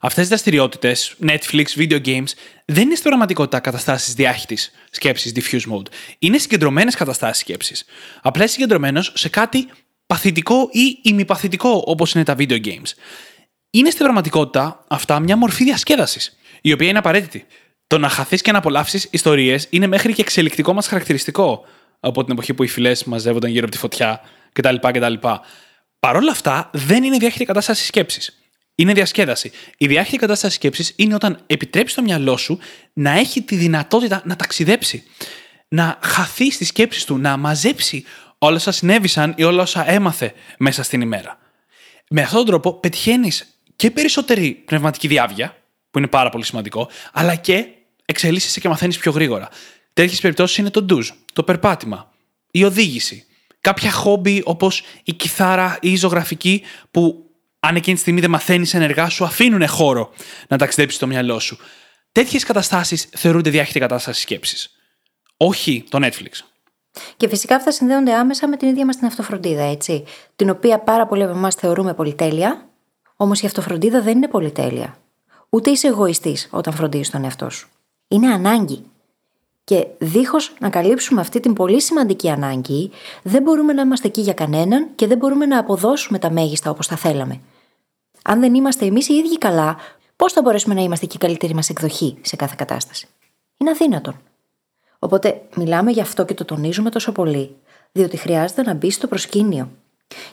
[0.00, 2.32] Αυτές οι δραστηριότητες, Netflix, video games,
[2.64, 5.86] δεν είναι στην πραγματικότητα καταστάσεις διάχυτης σκέψης, diffuse mode.
[6.18, 7.84] Είναι συγκεντρωμένες καταστάσεις σκέψης.
[8.22, 9.68] Απλά είσαι συγκεντρωμένος σε κάτι
[10.06, 12.92] παθητικό ή ημιπαθητικό, όπως είναι τα video games.
[13.70, 17.46] Είναι στην πραγματικότητα αυτά μια μορφή διασκέδασης, η οποία είναι απαραίτητη.
[17.90, 21.64] Το να χαθείς και να απολαύσεις ιστορίες είναι μέχρι και εξελικτικό μας χαρακτηριστικό
[22.00, 24.20] από την εποχή που οι φυλές μαζεύονταν γύρω από τη φωτιά
[24.52, 24.74] κτλ.
[24.80, 25.12] κτλ.
[26.00, 28.38] Παρ' όλα αυτά, δεν είναι διάχυτη κατάσταση σκέψης.
[28.74, 29.50] Είναι διασκέδαση.
[29.76, 32.58] Η διάχυτη κατάσταση σκέψης είναι όταν επιτρέπει το μυαλό σου
[32.92, 35.02] να έχει τη δυνατότητα να ταξιδέψει.
[35.68, 38.04] Να χαθεί στι σκέψει του, να μαζέψει
[38.38, 41.38] όλα όσα συνέβησαν ή όλα όσα έμαθε μέσα στην ημέρα.
[42.08, 45.56] Με αυτόν τον τρόπο πετυχαίνεις και περισσότερη πνευματική διάβια,
[45.90, 47.66] που είναι πάρα πολύ σημαντικό, αλλά και
[48.10, 49.48] εξελίσσεσαι και μαθαίνεις πιο γρήγορα.
[49.92, 52.12] Τέτοιες περιπτώσεις είναι το ντουζ, το περπάτημα,
[52.50, 53.24] η οδήγηση.
[53.60, 57.24] Κάποια χόμπι όπως η κιθάρα ή η ζωγραφική που
[57.60, 60.12] αν εκείνη τη στιγμή δεν μαθαίνεις ενεργά, σου αφήνουν χώρο
[60.48, 61.58] να ταξιδέψεις το μυαλό σου.
[62.12, 64.70] Τέτοιες καταστάσεις θεωρούνται διάχυτη κατάσταση σκέψης.
[65.36, 66.30] Όχι το Netflix.
[67.16, 70.04] Και φυσικά αυτά συνδέονται άμεσα με την ίδια μας την αυτοφροντίδα, έτσι.
[70.36, 72.68] Την οποία πάρα πολλοί από εμάς θεωρούμε πολυτέλεια,
[73.16, 74.98] όμως η αυτοφροντίδα δεν είναι πολυτέλεια.
[75.48, 77.68] Ούτε είσαι εγωιστής όταν φροντίζεις τον εαυτό σου.
[78.12, 78.84] Είναι ανάγκη.
[79.64, 82.90] Και δίχως να καλύψουμε αυτή την πολύ σημαντική ανάγκη,
[83.22, 86.86] δεν μπορούμε να είμαστε εκεί για κανέναν και δεν μπορούμε να αποδώσουμε τα μέγιστα όπως
[86.86, 87.40] θα θέλαμε.
[88.24, 89.76] Αν δεν είμαστε εμείς οι ίδιοι καλά,
[90.16, 93.06] πώς θα μπορέσουμε να είμαστε και η καλύτερη μας εκδοχή σε κάθε κατάσταση;
[93.56, 94.20] Είναι αδύνατον.
[94.98, 97.56] Οπότε μιλάμε γι' αυτό και το τονίζουμε τόσο πολύ,
[97.92, 99.70] διότι χρειάζεται να μπει στο προσκήνιο.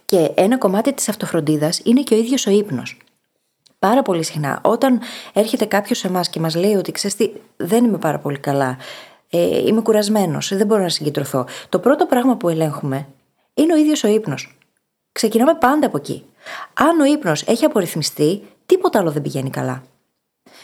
[0.05, 2.97] Και ένα κομμάτι της αυτοφροντίδας είναι και ο ίδιος ο ύπνος.
[3.79, 4.99] Πάρα πολύ συχνά, όταν
[5.33, 8.77] έρχεται κάποιος σε εμάς και μας λέει ότι ξέρεις τι, δεν είμαι πάρα πολύ καλά,
[9.29, 11.45] ε, είμαι κουρασμένος, δεν μπορώ να συγκεντρωθώ.
[11.69, 13.07] Το πρώτο πράγμα που ελέγχουμε
[13.53, 14.57] είναι ο ίδιος ο ύπνος.
[15.11, 16.25] Ξεκινάμε πάντα από εκεί.
[16.73, 19.83] Αν ο ύπνος έχει απορριθμιστεί, τίποτα άλλο δεν πηγαίνει καλά.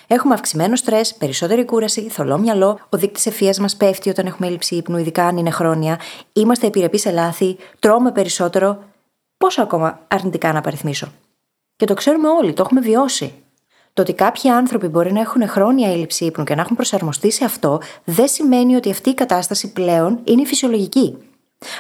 [0.08, 4.76] Έχουμε αυξημένο στρες, περισσότερη κούραση, θολό μυαλό, ο δείκτης ευφυία μας πέφτει όταν έχουμε έλλειψη
[4.76, 6.00] ύπνου, ειδικά αν είναι χρόνια,
[6.34, 8.84] είμαστε επιρρεπείς σε λάθη, τρώμε περισσότερο.
[9.38, 11.12] Πόσο ακόμα αρνητικά να παριθμίσω.
[11.84, 13.34] Και το ξέρουμε όλοι, το έχουμε βιώσει.
[13.94, 17.46] Το ότι κάποιοι άνθρωποι μπορεί να έχουν χρόνια έλλειψη ύπνου και να έχουν προσαρμοστεί σε
[17.46, 21.18] αυτό, δεν σημαίνει ότι αυτή η κατάσταση πλέον είναι φυσιολογική.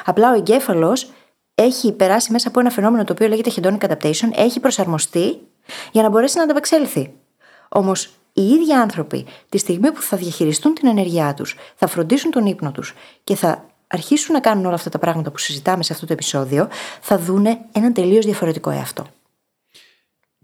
[0.05, 1.11] Απλά ο εγκέφαλος
[1.55, 5.39] έχει περάσει μέσα από ένα φαινόμενο το οποίο λέγεται hedonic adaptation, έχει προσαρμοστεί
[5.91, 7.13] για να μπορέσει να ανταπεξέλθει.
[7.69, 12.45] Όμως οι ίδιοι άνθρωποι, τη στιγμή που θα διαχειριστούν την ενέργειά τους, θα φροντίσουν τον
[12.45, 16.05] ύπνο τους και θα αρχίσουν να κάνουν όλα αυτά τα πράγματα που συζητάμε σε αυτό
[16.05, 16.67] το επεισόδιο,
[17.01, 19.05] θα δούνε έναν τελείως διαφορετικό εαυτό.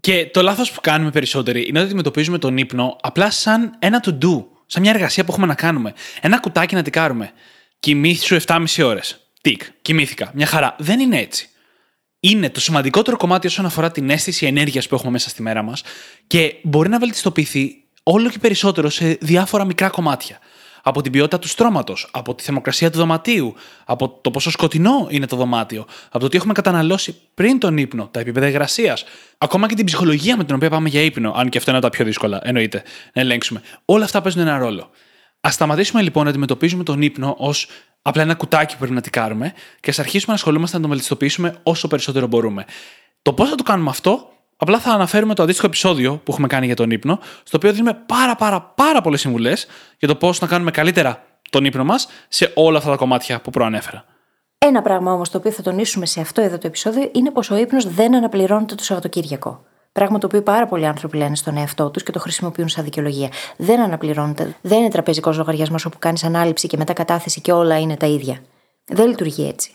[0.00, 4.10] Και το λάθος που κάνουμε περισσότεροι είναι ότι αντιμετωπίζουμε τον ύπνο απλά σαν ένα to
[4.10, 5.94] do, σαν μια εργασία που έχουμε να κάνουμε.
[6.20, 7.32] Ένα κουτάκι να τικάρουμε.
[7.80, 9.20] Κοιμήθη 7,5 ώρες.
[9.40, 10.30] Τικ, κοιμήθηκα.
[10.34, 10.76] Μια χαρά.
[10.78, 11.48] Δεν είναι έτσι.
[12.20, 15.82] Είναι το σημαντικότερο κομμάτι όσον αφορά την αίσθηση ενέργειας που έχουμε μέσα στη μέρα μας
[16.26, 20.38] και μπορεί να βελτιστοποιηθεί όλο και περισσότερο σε διάφορα μικρά κομμάτια
[20.82, 25.26] από την ποιότητα του στρώματος, από τη θερμοκρασία του δωματίου, από το πόσο σκοτεινό είναι
[25.26, 29.04] το δωμάτιο, από το τι έχουμε καταναλώσει πριν τον ύπνο, τα επίπεδα υγρασίας,
[29.38, 31.88] ακόμα και την ψυχολογία με την οποία πάμε για ύπνο, αν και αυτό είναι από
[31.88, 33.62] τα πιο δύσκολα, εννοείται, να ελέγξουμε.
[33.84, 34.90] Όλα αυτά παίζουν ένα ρόλο.
[35.46, 37.68] Α σταματήσουμε λοιπόν να αντιμετωπίζουμε τον ύπνο ως
[38.02, 41.56] Απλά ένα κουτάκι που πρέπει να τικάρουμε και ας αρχίσουμε να ασχολούμαστε να το βελτιστοποιήσουμε
[41.62, 42.64] όσο περισσότερο μπορούμε.
[43.22, 46.66] Το πώς θα το κάνουμε αυτό, απλά θα αναφέρουμε το αντίστοιχο επεισόδιο που έχουμε κάνει
[46.66, 49.66] για τον ύπνο, στο οποίο δίνουμε πάρα πάρα πάρα πολλές συμβουλές
[49.98, 53.50] για το πώς να κάνουμε καλύτερα τον ύπνο μας σε όλα αυτά τα κομμάτια που
[53.50, 54.04] προανέφερα.
[54.58, 57.56] Ένα πράγμα όμως το οποίο θα τονίσουμε σε αυτό εδώ το επεισόδιο είναι πως ο
[57.56, 59.64] ύπνος δεν αναπληρώνεται το Σαββατοκύριακο.
[59.92, 63.28] Πράγμα το οποίο πάρα πολλοί άνθρωποι λένε στον εαυτό τους και το χρησιμοποιούν σαν δικαιολογία.
[63.56, 64.56] Δεν αναπληρώνεται.
[64.60, 68.38] Δεν είναι τραπεζικός λογαριασμός όπου κάνεις ανάληψη και μετά κατάθεση και όλα είναι τα ίδια.
[68.84, 69.70] Δεν λειτουργεί έτσι.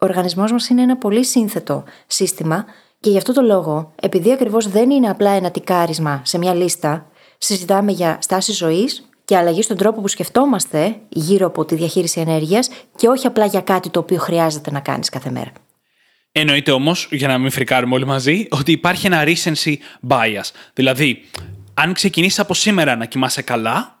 [0.00, 2.64] Ο οργανισμός μας είναι ένα πολύ σύνθετο σύστημα
[3.00, 7.10] και γι' αυτό το λόγο, επειδή ακριβώς δεν είναι απλά ένα τικάρισμα σε μια λίστα,
[7.38, 12.70] συζητάμε για στάση ζωής και αλλαγή στον τρόπο που σκεφτόμαστε γύρω από τη διαχείριση ενέργειας
[12.96, 15.52] και όχι απλά για κάτι το οποίο χρειάζεται να κάνεις κάθε μέρα.
[16.32, 19.74] Εννοείται όμως, για να μην φρικάρουμε όλοι μαζί, ότι υπάρχει ένα recency
[20.08, 20.50] bias.
[20.74, 21.22] Δηλαδή,
[21.74, 23.98] αν ξεκινήσεις από σήμερα να κοιμάσαι καλά,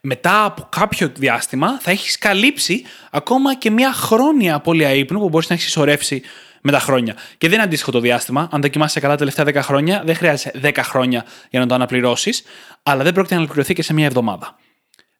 [0.00, 5.48] μετά από κάποιο διάστημα θα έχεις καλύψει ακόμα και μια χρόνια απώλεια ύπνου που μπορείς
[5.48, 6.22] να έχεις συσσωρεύσει
[6.60, 7.14] με τα χρόνια.
[7.38, 8.48] Και δεν είναι αντίστοιχο το διάστημα.
[8.52, 11.74] Αν δεν κοιμάσαι καλά τα τελευταία 10 χρόνια, δεν χρειάζεται 10 χρόνια για να το
[11.74, 12.42] αναπληρώσεις,
[12.82, 14.56] αλλά δεν πρόκειται να αναπληρωθεί και σε μια εβδομάδα.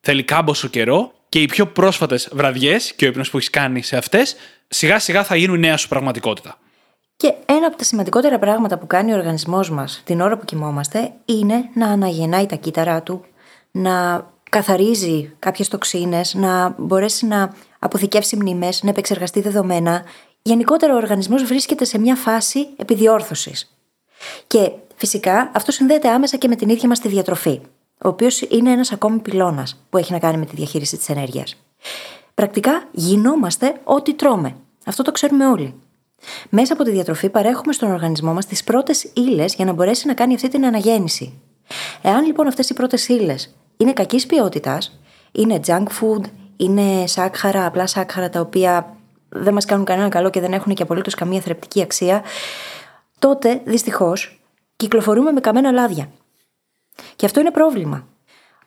[0.01, 3.97] Θέλει κάμποσο καιρό και οι πιο πρόσφατες βραδιές και ο ύπνος που έχεις κάνει σε
[3.97, 4.37] αυτές,
[4.69, 6.59] σιγά σιγά θα γίνουν νέα σου πραγματικότητα.
[7.17, 11.13] Και ένα από τα σημαντικότερα πράγματα που κάνει ο οργανισμός μας την ώρα που κοιμόμαστε
[11.25, 13.25] είναι να αναγεννάει τα κύτταρά του,
[13.71, 20.03] να καθαρίζει κάποιες τοξίνες, να μπορέσει να αποθηκεύσει μνήμες, να επεξεργαστεί δεδομένα.
[20.51, 23.77] Γενικότερα ο οργανισμός βρίσκεται σε μια φάση επιδιόρθωσης.
[24.47, 27.61] Και φυσικά αυτό συνδέεται άμεσα και με την ίδια μας τη διατροφή
[28.05, 31.57] ο οποίος είναι ένας ακόμη πυλώνας που έχει να κάνει με τη διαχείριση της ενέργειας.
[32.35, 34.57] Πρακτικά γινόμαστε ό,τι τρώμε.
[34.87, 35.75] Αυτό το ξέρουμε όλοι.
[36.49, 40.15] Μέσα από τη διατροφή παρέχουμε στον οργανισμό μας τις πρώτες ύλες για να μπορέσει να
[40.15, 41.41] κάνει αυτή την αναγέννηση.
[42.03, 45.01] Εάν λοιπόν αυτές οι πρώτες ύλες είναι κακής ποιότητας,
[45.33, 46.25] είναι junk food,
[46.57, 48.95] είναι σάκχαρα, απλά σάκχαρα τα οποία
[49.31, 52.23] δεν μας κάνουν κανένα καλό και δεν έχουν και απολύτως καμία θρεπτική αξία,
[53.19, 54.41] τότε δυστυχώς
[54.77, 56.11] κυκλοφορούμε με καμένα λάδια.
[57.17, 58.07] Και αυτό είναι πρόβλημα.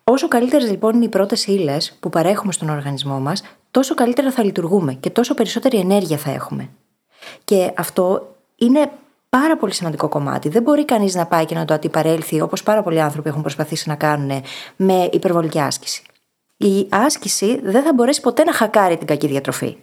[0.04, 4.44] Όσο καλύτερες λοιπόν είναι οι πρώτες ύλες που παρέχουμε στον οργανισμό μας, τόσο καλύτερα θα
[4.44, 6.68] λειτουργούμε και τόσο περισσότερη ενέργεια θα έχουμε.
[7.44, 8.90] Και αυτό είναι
[9.28, 10.48] πάρα πολύ σημαντικό κομμάτι.
[10.48, 13.88] Δεν μπορεί κανείς να πάει και να το αντιπαρέλθει όπως πάρα πολλοί άνθρωποι έχουν προσπαθήσει
[13.88, 14.42] να κάνουν
[14.76, 16.02] με υπερβολική άσκηση.
[16.56, 19.76] Η άσκηση δεν θα μπορέσει ποτέ να χακάρει την κακή διατροφή.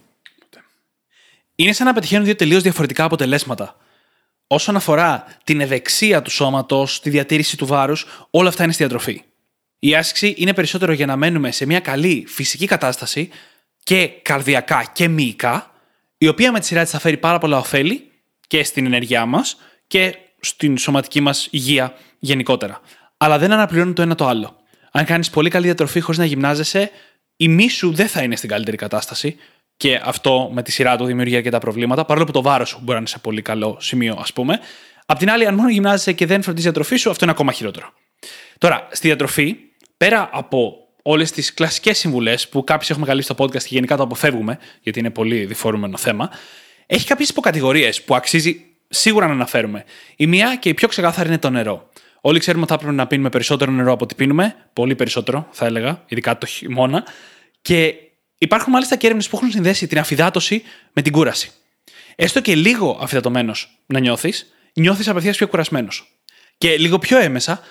[1.62, 3.76] Είναι σαν να πετυχαίνουν δύο τελείως διαφορετικά αποτελέσματα
[4.48, 9.22] όσον αφορά την ευεξία του σώματος, τη διατήρηση του βάρους, όλα αυτά είναι στη διατροφή.
[9.80, 13.30] Η άσκηση είναι περισσότερο για να μένουμε σε μια καλή φυσική κατάσταση
[13.84, 15.72] και καρδιακά και μυϊκά,
[16.18, 18.12] η οποία με τη σειρά της θα φέρει πάρα πολλά ωφέλη
[18.48, 22.82] και στην ενέργειά μας και στην σωματική μας υγεία γενικότερα.
[23.18, 24.56] Αλλά δεν αναπληρώνει το ένα το άλλο.
[24.92, 26.92] Αν κάνεις πολύ καλή διατροφή χωρίς να γυμνάζεσαι,
[27.36, 29.36] η μη σου δεν θα είναι στην καλύτερη κατάσταση
[29.82, 32.92] και αυτό με τη σειρά του δημιουργεί αρκετά προβλήματα, παρόλο που το βάρος σου μπορεί
[32.92, 34.60] να είναι σε πολύ καλό σημείο, ας πούμε.
[35.06, 37.94] Απ' την άλλη, αν μόνο γυμνάζεσαι και δεν φροντίζεις διατροφή σου, αυτό είναι ακόμα χειρότερο.
[38.58, 39.56] Τώρα, στη διατροφή,
[39.98, 44.04] πέρα από όλες τις κλασικές συμβουλές που κάποιοι έχουμε καλύψει στο podcast και γενικά το
[44.04, 46.30] αποφεύγουμε, γιατί είναι πολύ διφορούμενο θέμα,
[46.86, 49.84] έχει κάποιες υποκατηγορίες που αξίζει σίγουρα να αναφέρουμε.
[50.16, 51.90] Η μία και η πιο ξεκάθαρη είναι το νερό.
[52.22, 55.66] Όλοι ξέρουμε ότι θα πρέπει να πίνουμε περισσότερο νερό από ό,τι πίνουμε, πολύ περισσότερο θα
[55.66, 57.04] έλεγα, ειδικά το χειμώνα.
[57.62, 57.96] Και
[58.44, 61.52] Υπάρχουν μάλιστα και έρευνες που έχουν συνδέσει την αφυδάτωση με την κούραση.
[62.16, 63.54] Έστω και λίγο αφυδατωμένο
[63.86, 66.20] να νιώθεις, νιώθεις απευθείας πιο κουρασμένος.
[66.58, 67.62] Και λίγο πιο έμεσα,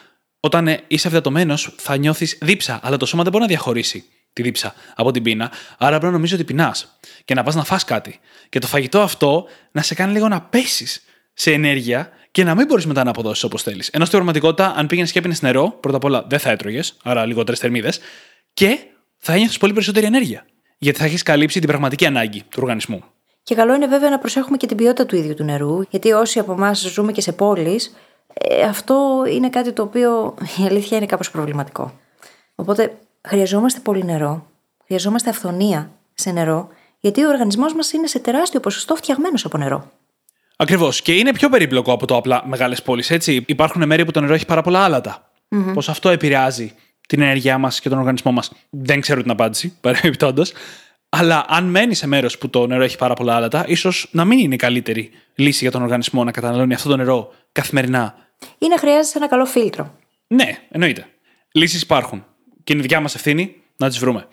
[0.40, 4.74] όταν είσαι αφυδατωμένο, θα νιώθεις δίψα, αλλά το σώμα δεν μπορεί να διαχωρίσει τη δίψα
[4.94, 8.18] από την πείνα, άρα πρέπει να νομίζω ότι πεινάς και να πας να φας κάτι.
[8.48, 12.66] Και το φαγητό αυτό να σε κάνει λίγο να πέσεις σε ενέργεια και να μην
[12.66, 13.88] μπορείς μετά να αποδώσεις όπως θέλεις.
[13.88, 17.26] Ενώ στην πραγματικότητα, αν πήγαινες και έπινες νερό, πρώτα απ' όλα δεν θα έτρωγες, άρα
[17.26, 18.00] λιγότερες θερμίδες,
[18.52, 18.78] και
[19.18, 20.44] θα ένιωθες πολύ περισσότερη ενέργεια
[20.82, 23.02] γιατί θα έχεις καλύψει την πραγματική ανάγκη του οργανισμού.
[23.42, 26.38] Και καλό είναι βέβαια να προσέχουμε και την ποιότητα του ίδιου του νερού, γιατί όσοι
[26.38, 27.96] από εμάς ζούμε και σε πόλεις,
[28.34, 31.92] ε, αυτό είναι κάτι το οποίο η αλήθεια είναι κάπως προβληματικό.
[32.54, 34.46] Οπότε χρειαζόμαστε πολύ νερό,
[34.86, 36.68] χρειαζόμαστε αυθονία σε νερό,
[37.00, 39.90] γιατί ο οργανισμός μας είναι σε τεράστιο ποσοστό φτιαγμένος από νερό.
[40.56, 41.02] Ακριβώς.
[41.02, 43.44] Και είναι πιο περίπλοκο από το απλά μεγάλες πόλεις, έτσι.
[43.48, 45.30] Υπάρχουν μέρη που το νερό έχει πάρα πολλά άλατα.
[45.50, 45.72] Mm-hmm.
[45.74, 46.74] Πώς αυτό επηρεάζει
[47.10, 48.52] την ενέργειά μας και τον οργανισμό μας.
[48.70, 50.52] Δεν ξέρω την απάντηση, παρεμπιπτόντως.
[51.08, 54.38] Αλλά αν μένει σε μέρος που το νερό έχει πάρα πολλά άλατα, ίσως να μην
[54.38, 58.14] είναι η καλύτερη λύση για τον οργανισμό να καταναλώνει αυτό το νερό καθημερινά.
[58.58, 59.94] Ή να χρειάζεσαι ένα καλό φίλτρο.
[60.26, 61.06] Ναι, εννοείται.
[61.52, 62.24] Λύσεις υπάρχουν.
[62.64, 64.26] Και είναι δικιά μας ευθύνη να τις βρούμε.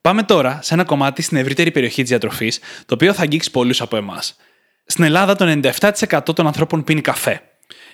[0.00, 3.80] Πάμε τώρα σε ένα κομμάτι στην ευρύτερη περιοχή της διατροφής, το οποίο θα αγγίξει πολλούς
[3.80, 4.36] από εμάς.
[4.86, 7.42] Στην Ελλάδα, το 97% των ανθρώπων πίνει καφέ.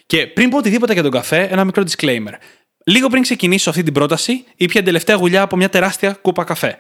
[0.07, 2.33] Και πριν πω οτιδήποτε για τον καφέ, ένα μικρό disclaimer.
[2.89, 6.79] Λίγο πριν ξεκινήσω αυτή την πρόταση, ήπια τελευταία γουλιά από μια τεράστια κούπα καφέ.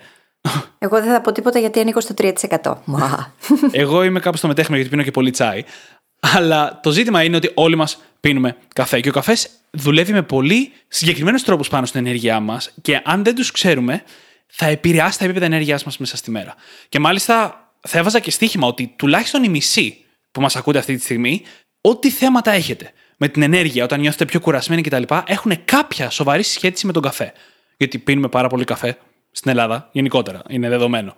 [0.79, 2.75] Εγώ δεν θα πω τίποτα γιατί ανήκω στο 3%.
[2.85, 3.35] Μα.
[3.71, 5.64] Εγώ είμαι κάπου στο μετέχμενο γιατί πίνω και πολύ τσάι.
[6.21, 9.01] Αλλά το ζήτημα είναι ότι όλοι μας πίνουμε καφέ.
[9.01, 12.73] Και ο καφές δουλεύει με πολύ συγκεκριμένους τρόπους πάνω στην ενέργειά μας.
[12.83, 14.03] Και αν δεν τους ξέρουμε,
[14.47, 16.55] θα επηρεάσει τα επίπεδα ενέργειάς μας μέσα στη μέρα.
[16.88, 21.03] Και μάλιστα θα έβαζα και στοίχημα ότι τουλάχιστον η μισή που μας ακούτε αυτή τη
[21.03, 21.42] στιγμή,
[21.81, 26.87] ό,τι θέματα έχετε με την ενέργεια, όταν νιώθετε πιο κουρασμένοι κτλ., έχουν κάποια σοβαρή σχέση
[26.87, 27.33] με τον καφέ.
[27.76, 28.98] Γιατί πίνουμε πάρα πολύ καφέ
[29.31, 31.16] στην Ελλάδα, γενικότερα, είναι δεδομένο.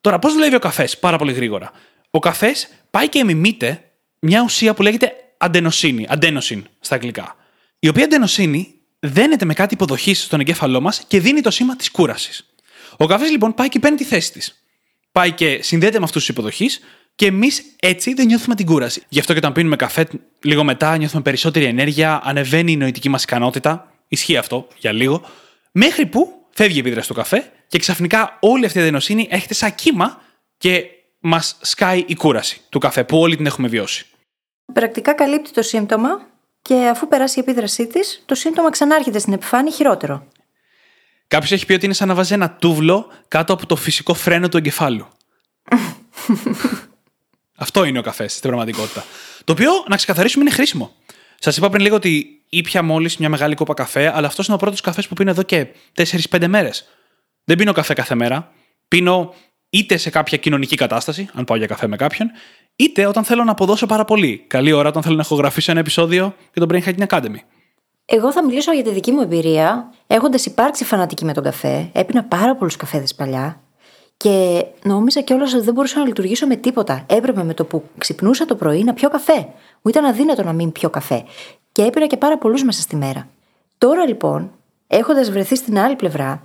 [0.00, 1.72] Τώρα, πώς δουλεύει ο καφές, πάρα πολύ γρήγορα.
[2.10, 3.84] Ο καφές πάει και μιμείται
[4.18, 7.36] μια ουσία που λέγεται αντενοσύνη, αντένοσυν στα αγγλικά.
[7.78, 11.90] Η οποία αντενοσύνη δένεται με κάτι υποδοχής στον εγκέφαλό μας και δίνει το σήμα της
[11.90, 12.54] κούρασης.
[12.96, 14.64] Ο καφές λοιπόν πάει και παίρνει τη θέση της.
[15.12, 16.68] Πάει και συνδέεται με αυτούς τους υποδοχή
[17.20, 19.02] και εμείς έτσι δεν νιώθουμε την κούραση.
[19.08, 20.08] Γι' αυτό και όταν πίνουμε καφέ,
[20.42, 23.92] λίγο μετά νιώθουμε περισσότερη ενέργεια, ανεβαίνει η νοητική μας ικανότητα.
[24.08, 25.22] Ισχύει αυτό για λίγο.
[25.72, 29.74] Μέχρι που φεύγει η επίδραση του καφέ και ξαφνικά όλη αυτή η αδενοσύνη έρχεται σαν
[29.74, 30.20] κύμα
[30.58, 30.84] και
[31.18, 34.06] μας σκάει η κούραση του καφέ που όλοι την έχουμε βιώσει.
[34.72, 36.26] Πρακτικά καλύπτει το σύμπτωμα
[36.62, 40.26] και αφού περάσει η επίδρασή της, το σύμπτωμα ξανάρχεται στην επιφάνεια χειρότερο.
[41.26, 44.48] Κάποιος έχει πει ότι είναι σαν να βάζει ένα τούβλο κάτω από το φυσικό φρένο
[44.48, 45.06] του εγκεφάλου.
[47.60, 49.04] Αυτό είναι ο καφές στην πραγματικότητα.
[49.44, 50.92] Το οποίο, να ξεκαθαρίσουμε, είναι χρήσιμο.
[51.38, 54.58] Σας είπα πριν λίγο ότι ήπια μόλις μια μεγάλη κόπα καφέ, αλλά αυτός είναι ο
[54.58, 56.88] πρώτος καφές που πίνω εδώ και 4-5 μέρες.
[57.44, 58.52] Δεν πίνω καφέ κάθε μέρα.
[58.88, 59.34] Πίνω
[59.70, 62.30] είτε σε κάποια κοινωνική κατάσταση, αν πάω για καφέ με κάποιον,
[62.76, 64.44] είτε όταν θέλω να αποδώσω πάρα πολύ.
[64.46, 67.38] Καλή ώρα όταν θέλω να ηχογραφήσω ένα επεισόδιο για τον Brain Hacking Academy.
[68.04, 69.94] Εγώ θα μιλήσω για τη δική μου εμπειρία.
[70.06, 73.60] Έχοντας υπάρξει φανατική με τον καφέ, έπινα πάρα πολλούς καφέδες παλιά
[74.22, 77.04] και νόμιζα κιόλας ότι δεν μπορούσα να λειτουργήσω με τίποτα.
[77.06, 79.38] Έπρεπε με το που ξυπνούσα το πρωί να πιω καφέ.
[79.82, 81.24] Μου ήταν αδύνατο να μην πιω καφέ.
[81.72, 83.28] Και έπεινα και πάρα πολλούς μέσα στη μέρα.
[83.78, 84.50] Τώρα λοιπόν,
[84.86, 86.42] έχοντας βρεθεί στην άλλη πλευρά,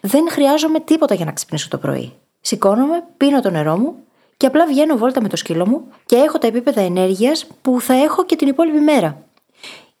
[0.00, 2.12] δεν χρειάζομαι τίποτα για να ξυπνήσω το πρωί.
[2.40, 3.94] Σηκώνομαι, πίνω το νερό μου
[4.36, 7.94] και απλά βγαίνω βόλτα με το σκύλο μου και έχω τα επίπεδα ενέργειας που θα
[7.94, 9.22] έχω και την υπόλοιπη μέρα.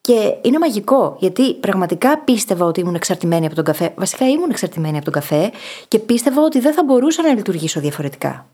[0.02, 3.94] Και είναι μαγικό, γιατί πραγματικά πίστευα ότι ήμουν εξαρτημένη από τον καφέ.
[3.96, 5.50] Βασικά ήμουν εξαρτημένη από τον καφέ
[5.88, 8.46] και πίστευα ότι δεν θα μπορούσα να λειτουργήσω διαφορετικά.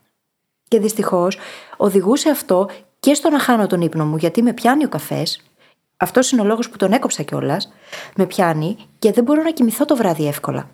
[0.68, 1.38] Και δυστυχώς
[1.76, 2.68] οδηγούσε αυτό
[3.00, 5.40] και στο να χάνω τον ύπνο μου, γιατί με πιάνει ο καφές.
[5.96, 7.72] Αυτός είναι ο λόγος που τον έκοψα κιόλας.
[8.16, 10.70] Με πιάνει και δεν μπορώ να κοιμηθώ το βράδυ εύκολα.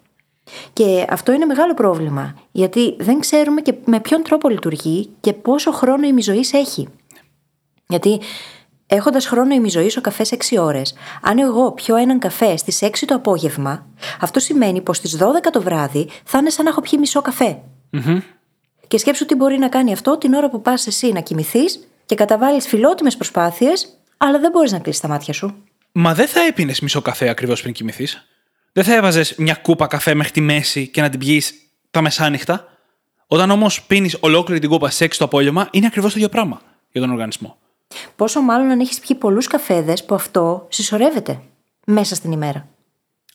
[0.72, 5.72] Και αυτό είναι μεγάλο πρόβλημα, γιατί δεν ξέρουμε και με ποιον τρόπο λειτουργεί και πόσο
[5.72, 6.88] χρόνο ημιζωής έχει.
[7.88, 8.20] Γιατί
[8.94, 13.14] Έχοντας χρόνο ημιζωής ο καφές 6 ώρες, αν εγώ πιω έναν καφέ στις 6 το
[13.14, 13.87] απόγευμα,
[14.20, 17.22] αυτό σημαίνει πως στις 12 το βράδυ θα είναι σαν να έχω πιει μισό
[18.88, 22.14] Και σκέψου τι μπορεί να κάνει αυτό την ώρα που πας εσύ να κοιμηθείς και
[22.14, 25.54] καταβάλεις φιλότιμες προσπάθειες, αλλά δεν μπορείς να κλείσεις τα μάτια σου.
[25.92, 28.26] Μα δεν θα έπινες μισό καφέ ακριβώς πριν κοιμηθείς.
[28.72, 31.42] Δεν θα έβαζες μια κούπα καφέ μέχρι τη μέση και να την πιει
[31.90, 32.68] τα μεσάνυχτα.
[33.26, 36.61] Όταν όμως πίνεις ολόκληρη την κούπα σε 6 το απόγευμα, είναι ακριβώς το ίδιο πράγμα
[36.90, 37.59] για τον οργανισμό.
[38.16, 41.40] Πόσο μάλλον αν έχεις πιει πολλούς καφέδες που αυτό συσσωρεύεται
[41.87, 42.68] μέσα στην ημέρα.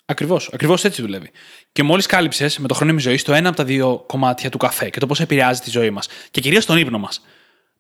[0.06, 1.32] Ακριβώς, ακριβώς έτσι δουλεύει.
[1.72, 4.90] Και μόλις κάλυψες με το χρόνο ζωής το ένα από τα δύο κομμάτια του καφέ
[4.90, 6.08] και το πώς επηρεάζει τη ζωή μας.
[6.32, 7.22] Και κυρίως τον ύπνο μας.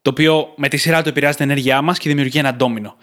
[0.01, 2.95] Το οποίο με τη σειρά του επηρεάζει την ενέργειά μας και δημιουργεί ένα ντόμινο.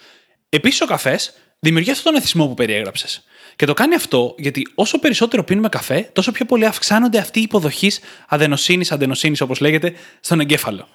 [0.49, 3.25] Επίσης, ο καφές δημιουργεί αυτόν τον εθισμό που περιέγραψες.
[3.57, 7.43] Και το κάνει αυτό γιατί όσο περισσότερο πίνουμε καφέ, τόσο πιο πολύ αυξάνονται αυτοί οι
[7.43, 7.91] υποδοχή
[8.29, 10.89] αδενοσύνης, αντενοσύνη όπως λέγεται, στον εγκέφαλο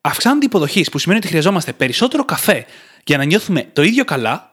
[0.00, 2.66] αυξάνονται οι υποδοχή, που σημαίνει ότι χρειαζόμαστε περισσότερο καφέ
[3.04, 4.52] για να νιώθουμε το ίδιο καλά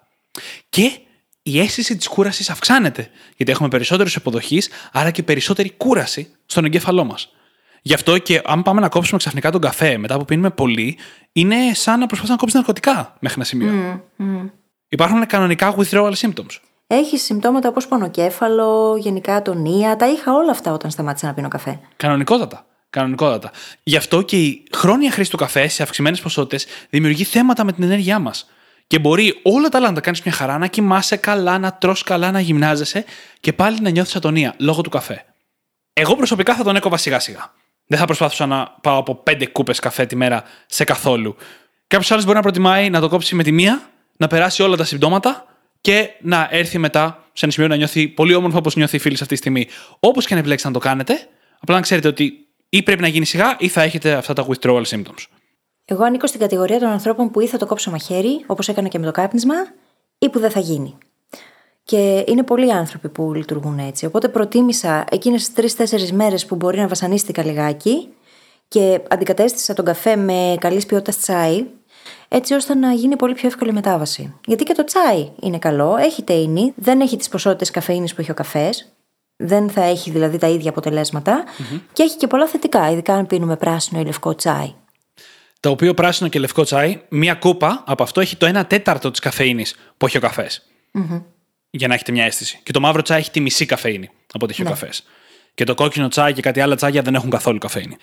[0.69, 0.99] και
[1.41, 3.09] η αίσθηση της κούρασης αυξάνεται.
[3.35, 7.31] Γιατί έχουμε περισσότερου υποδοχή, άρα και περισσότερη κούραση στον εγκέφαλό μας.
[7.81, 10.97] Γι' αυτό και αν πάμε να κόψουμε ξαφνικά τον καφέ μετά που πίνουμε πολύ,
[11.31, 14.01] είναι σαν να προσπαθούμε να κόψουμε ναρκωτικά μέχρι ένα σημείο.
[14.17, 14.49] Mm, mm.
[14.87, 16.59] Υπάρχουν κανονικά withdrawal symptoms.
[16.87, 19.95] Έχει συμπτώματα όπως πονοκέφαλο, γενικά ατονία.
[19.95, 21.79] Τα είχα όλα αυτά όταν σταμάτησα να πίνω καφέ.
[21.95, 22.65] Κανονικότατα.
[22.89, 23.51] Κανονικότατα.
[23.83, 27.83] Γι' αυτό και η χρόνια χρήση του καφέ σε αυξημένες ποσότητες δημιουργεί θέματα με την
[27.83, 28.49] ενέργειά μας.
[28.87, 31.95] Και μπορεί όλα τα άλλα να τα κάνεις μια χαρά, να κοιμάσαι καλά, να τρώ
[32.05, 33.05] καλά, να γυμνάζεσαι
[33.39, 35.25] και πάλι να νιώθεις ατονία λόγω του καφέ.
[35.93, 37.53] Εγώ προσωπικά θα τον έκοβα σιγά σιγά.
[37.87, 41.35] Δεν θα προσπάθησα να πάω από πέντε κούπες καφέ τη μέρα σε καθόλου.
[41.87, 44.83] Κάποιος άλλος μπορεί να προτιμάει να το κόψει με τη μία, να περάσει όλα τα
[44.83, 45.45] συμπτώματα
[45.81, 49.13] και να έρθει μετά σε ένα σημείο να νιώθει πολύ όμορφο όπως νιώθει η φίλη
[49.13, 49.67] αυτή τη στιγμή.
[49.99, 51.27] Όπως και αν επιλέξετε να το κάνετε,
[51.59, 54.83] απλά να ξέρετε ότι ή πρέπει να γίνει σιγά ή θα έχετε αυτά τα withdrawal
[54.83, 55.25] symptoms.
[55.85, 58.99] Εγώ ανήκω στην κατηγορία των ανθρώπων που ή θα το κόψω μαχαίρι, όπως έκανα και
[58.99, 59.55] με το κάπνισμα,
[60.17, 60.97] ή που δεν θα γίνει.
[61.83, 64.05] Και είναι πολλοί άνθρωποι που λειτουργούν έτσι.
[64.05, 68.09] Οπότε προτίμησα εκείνες τι τρει-τέσσερι μέρες που μπορεί να βασανίστηκα λιγάκι
[68.67, 71.65] και αντικατέστησα τον καφέ με καλής ποιότητας τσάι,
[72.27, 74.33] έτσι ώστε να γίνει πολύ πιο εύκολη μετάβαση.
[74.45, 78.31] Γιατί και το τσάι είναι καλό, έχει τέινη, δεν έχει τις ποσότητες καφεΐνη που έχει
[78.31, 78.96] ο καφές,
[79.37, 81.43] Δεν θα έχει δηλαδή τα ίδια αποτελέσματα
[81.93, 84.73] και έχει και πολλά θετικά, ειδικά αν πίνουμε πράσινο ή λευκό τσάι.
[85.59, 89.19] Το οποίο πράσινο και λευκό τσάι, μία κούπα από αυτό έχει το 1 τέταρτο της
[89.19, 89.65] καφεΐνη
[89.97, 90.65] που έχει ο καφές.
[91.69, 92.59] Για να έχετε μια αίσθηση.
[92.63, 94.67] Και το μαύρο τσάι έχει τη μισή καφεΐνη από ό,τι έχει Ναι.
[94.67, 95.03] ο καφές.
[95.53, 97.97] Και το κόκκινο τσάι και κάτι άλλα τσάγια δεν έχουν καθόλου καφεΐνη.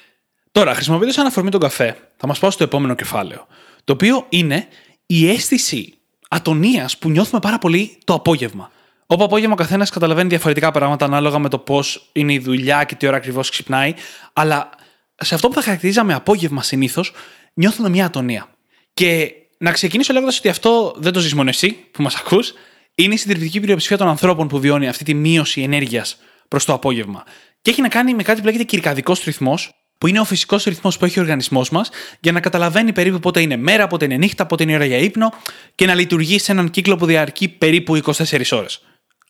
[0.53, 3.47] Τώρα, χρησιμοποιώντας σαν αφορμή τον καφέ, θα μας πάω στο επόμενο κεφάλαιο.
[3.85, 4.69] Το οποίο είναι
[5.07, 5.95] η αίσθηση
[6.29, 8.71] ατονίας που νιώθουμε πάρα πολύ το απόγευμα.
[9.07, 12.95] Όπου απόγευμα ο καθένας καταλαβαίνει διαφορετικά πράγματα ανάλογα με το πώς είναι η δουλειά και
[12.95, 13.95] τι ώρα ακριβώς ξυπνάει,
[14.33, 14.71] αλλά
[15.17, 17.13] σε αυτό που θα χαρακτηρίζαμε απόγευμα συνήθως,
[17.55, 18.49] νιώθουμε μια ατονία.
[18.95, 22.55] Και να ξεκινήσω λέγοντας ότι αυτό δεν το ζεις μόνο εσύ που μας ακούς,
[22.95, 26.17] είναι η συντριπτική πλειοψηφία των ανθρώπων που βιώνει αυτή τη μείωση ενέργειας
[26.49, 27.25] προς το απόγευμα.
[27.63, 30.99] Και έχει να κάνει με κάτι που λέγεται κυρκαδικός ρυθμός, που είναι ο φυσικός ρυθμός
[30.99, 31.91] που έχει ο οργανισμός μας
[32.21, 34.97] για να καταλαβαίνει περίπου πότε είναι μέρα, πότε είναι νύχτα, πότε είναι η ώρα για
[34.97, 35.33] ύπνο
[35.75, 38.83] και να λειτουργεί σε έναν κύκλο που διαρκεί περίπου 24 ώρες.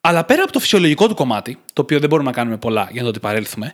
[0.06, 2.94] Αλλά πέρα από το φυσιολογικό του κομμάτι, το οποίο δεν μπορούμε να κάνουμε πολλά για
[2.94, 3.72] να το ότι παρέλθουμε,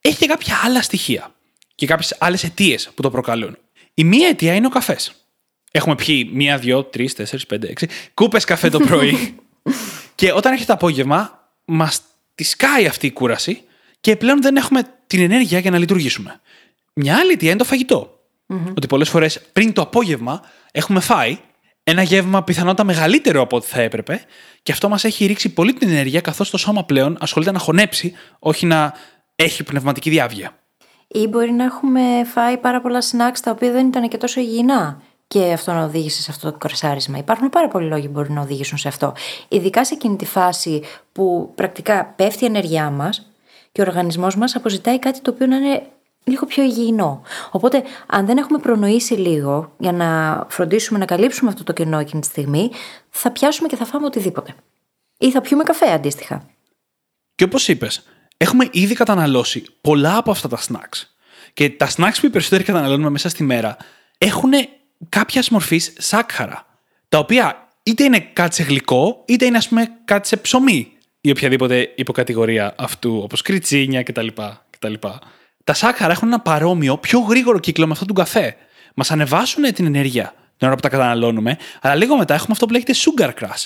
[0.00, 1.34] έχει και κάποια άλλα στοιχεία
[1.74, 3.58] και κάποιες άλλες αιτίες που το προκαλούν.
[3.94, 5.12] Η μία αιτία είναι ο καφές.
[5.70, 9.34] Έχουμε πιει μία, δύο, τρεις, τέσσερις, πέντε, έξι κούπες καφέ το πρωί.
[10.14, 12.02] και όταν έρχεται το απόγευμα, μας
[12.34, 13.62] τη σκάει αυτή η κούραση
[14.00, 16.40] και πλέον δεν έχουμε την ενέργεια για να λειτουργήσουμε.
[16.92, 18.18] Μια άλλη αιτία είναι το φαγητο
[18.76, 20.42] Ότι πολλές φορές πριν το απόγευμα
[20.72, 21.38] έχουμε φάει
[21.84, 24.20] ένα γεύμα πιθανότατα μεγαλύτερο από ό,τι θα έπρεπε
[24.62, 28.12] και αυτό μας έχει ρίξει πολύ την ενέργεια καθώς το σώμα πλέον ασχολείται να χωνέψει,
[28.38, 28.92] όχι να
[29.36, 30.56] έχει πνευματική διάβγεια.
[31.08, 35.02] Ή μπορεί να έχουμε φάει πάρα πολλά snacks τα οποία δεν ήταν και τόσο υγιεινά.
[35.26, 37.18] Και αυτό να οδήγησε σε αυτό το κορσάρισμα.
[37.18, 39.12] Υπάρχουν πάρα πολλοί λόγοι που μπορεί να οδηγήσουν σε αυτό.
[39.48, 43.30] Ειδικά σε εκείνη τη φάση που πρακτικά πέφτει η ενέργειά μας
[43.72, 45.82] και ο οργανισμός μας αποζητάει κάτι το οποίο να είναι
[46.24, 47.22] λίγο πιο υγιεινό.
[47.50, 52.20] Οπότε, αν δεν έχουμε προνοήσει λίγο για να φροντίσουμε να καλύψουμε αυτό το κενό εκείνη
[52.20, 52.70] τη στιγμή,
[53.10, 54.54] θα πιάσουμε και θα φάμε οτιδήποτε.
[55.18, 56.46] Ή θα πιούμε καφέ αντίστοιχα.
[57.34, 58.02] Και όπως είπες,
[58.36, 61.02] έχουμε ήδη καταναλώσει πολλά από αυτά τα snacks.
[61.52, 63.76] Και τα snacks που οι περισσότεροι καταναλώνουμε μέσα στη μέρα
[64.18, 64.52] έχουν
[65.08, 66.66] κάποια μορφή σάκχαρα.
[67.08, 71.30] Τα οποία είτε είναι κάτι σε γλυκό, είτε είναι, ας πούμε, κάτι σε ψωμί ή
[71.30, 74.26] οποιαδήποτε υποκατηγορία αυτού, όπως κριτσίνια κτλ.
[74.70, 74.94] κτλ.
[75.64, 78.56] Τα σάκχαρα έχουν ένα παρόμοιο, πιο γρήγορο κύκλο με αυτό του καφέ.
[78.94, 82.72] Μας ανεβάσουν την ενέργεια την ώρα που τα καταναλώνουμε, αλλά λίγο μετά έχουμε αυτό που
[82.72, 83.64] λέγεται sugar crash.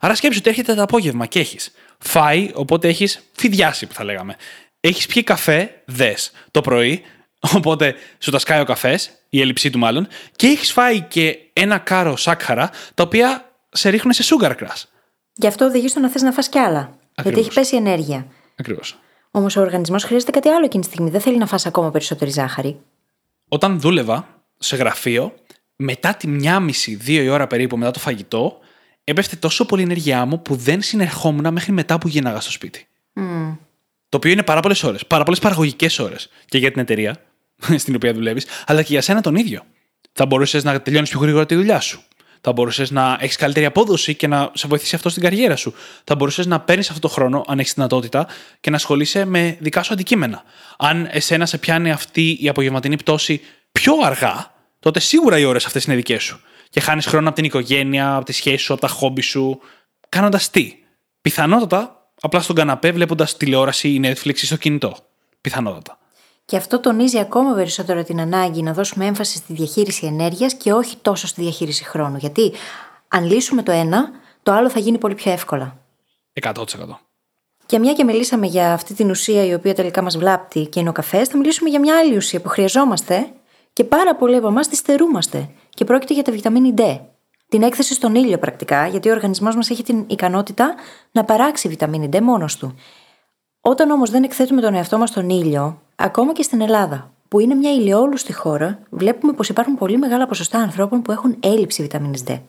[0.00, 4.36] Άρα σκέψου ότι έρχεται το απόγευμα και έχεις φάει, οπότε έχεις φιδιάσει που θα λέγαμε.
[4.80, 7.02] Έχεις πιει καφέ, δες το πρωί,
[7.56, 11.78] οπότε σου τα σκάει ο καφές, η έλλειψή του μάλλον, και έχεις φάει και ένα
[11.78, 14.82] κάρο σάκχαρα, τα οποία σε ρίχνουν σε sugar crash.
[15.34, 16.80] Γι' αυτό οδηγεί στο να θες να φας κι άλλα.
[16.80, 17.46] Γιατί Ακριβώς.
[17.46, 18.26] έχει πέσει η ενέργεια.
[18.56, 18.98] Ακριβώς.
[19.34, 21.10] Όμως ο οργανισμός χρειάζεται κάτι άλλο εκείνη τη στιγμή.
[21.10, 22.80] Δεν θέλει να φας ακόμα περισσότερη ζάχαρη.
[23.48, 25.34] Όταν δούλευα σε γραφείο,
[25.76, 28.58] μετά τη μία μισή, δύο η ώρα περίπου μετά το φαγητό,
[29.04, 32.86] έπεφτε τόσο πολύ η ενέργειά μου που δεν συνερχόμουν μέχρι μετά που γύρναγα στο σπίτι.
[34.08, 35.06] Το οποίο είναι πάρα πολλές ώρες.
[35.06, 37.16] Πάρα πολλές παραγωγικές ώρες και για την εταιρεία
[37.82, 39.62] στην οποία δουλεύεις, αλλά και για σένα τον ίδιο.
[40.12, 42.02] Θα μπορούσες να τελειώνεις πιο γρήγορα τη δουλειά σου.
[42.44, 45.74] Θα μπορούσες να έχεις καλύτερη απόδοση και να σε βοηθήσει αυτό στην καριέρα σου.
[46.04, 48.26] Θα μπορούσες να παίρνεις αυτό το χρόνο, αν έχεις δυνατότητα,
[48.60, 50.42] και να ασχολείσαι με δικά σου αντικείμενα.
[50.78, 53.40] Αν εσένα σε πιάνει αυτή η απογευματινή πτώση
[53.72, 56.40] πιο αργά, τότε σίγουρα οι ώρες αυτές είναι δικές σου.
[56.70, 59.60] Και χάνεις χρόνο από την οικογένεια, από τη σχέση σου, από τα χόμπι σου.
[60.08, 60.74] Κάνοντας τι;
[61.22, 64.96] Πιθανότατα απλά στον καναπέ βλέποντας τηλεόραση ή Netflix ή στο κινητό.
[65.40, 65.98] Πιθανότατα.
[66.52, 70.96] Και αυτό τονίζει ακόμα περισσότερο την ανάγκη να δώσουμε έμφαση στη διαχείριση ενέργειας και όχι
[70.96, 72.16] τόσο στη διαχείριση χρόνου.
[72.16, 72.52] Γιατί
[73.08, 74.10] αν λύσουμε το ένα,
[74.42, 75.76] το άλλο θα γίνει πολύ πιο εύκολα.
[76.42, 76.54] 100%.
[77.66, 80.88] Και μια και μιλήσαμε για αυτή την ουσία η οποία τελικά μας βλάπτει και είναι
[80.88, 83.32] ο καφές, θα μιλήσουμε για μια άλλη ουσία που χρειαζόμαστε
[83.72, 85.50] και πάρα πολλοί από εμάς τη στερούμαστε.
[85.68, 87.00] Και πρόκειται για τη βιταμίνη D.
[87.48, 90.74] Την έκθεση στον ήλιο πρακτικά, γιατί ο οργανισμός μας έχει την ικανότητα
[91.12, 92.74] να παράξει βιταμίνη D μόνος του.
[93.60, 97.54] Όταν όμως δεν εκθέτουμε τον εαυτό μας στον ήλιο, ακόμα και στην Ελλάδα, που είναι
[97.54, 102.40] μια ηλιόλουστη χώρα, βλέπουμε πως υπάρχουν πολύ μεγάλα ποσοστά ανθρώπων που έχουν έλλειψη βιταμίνης D.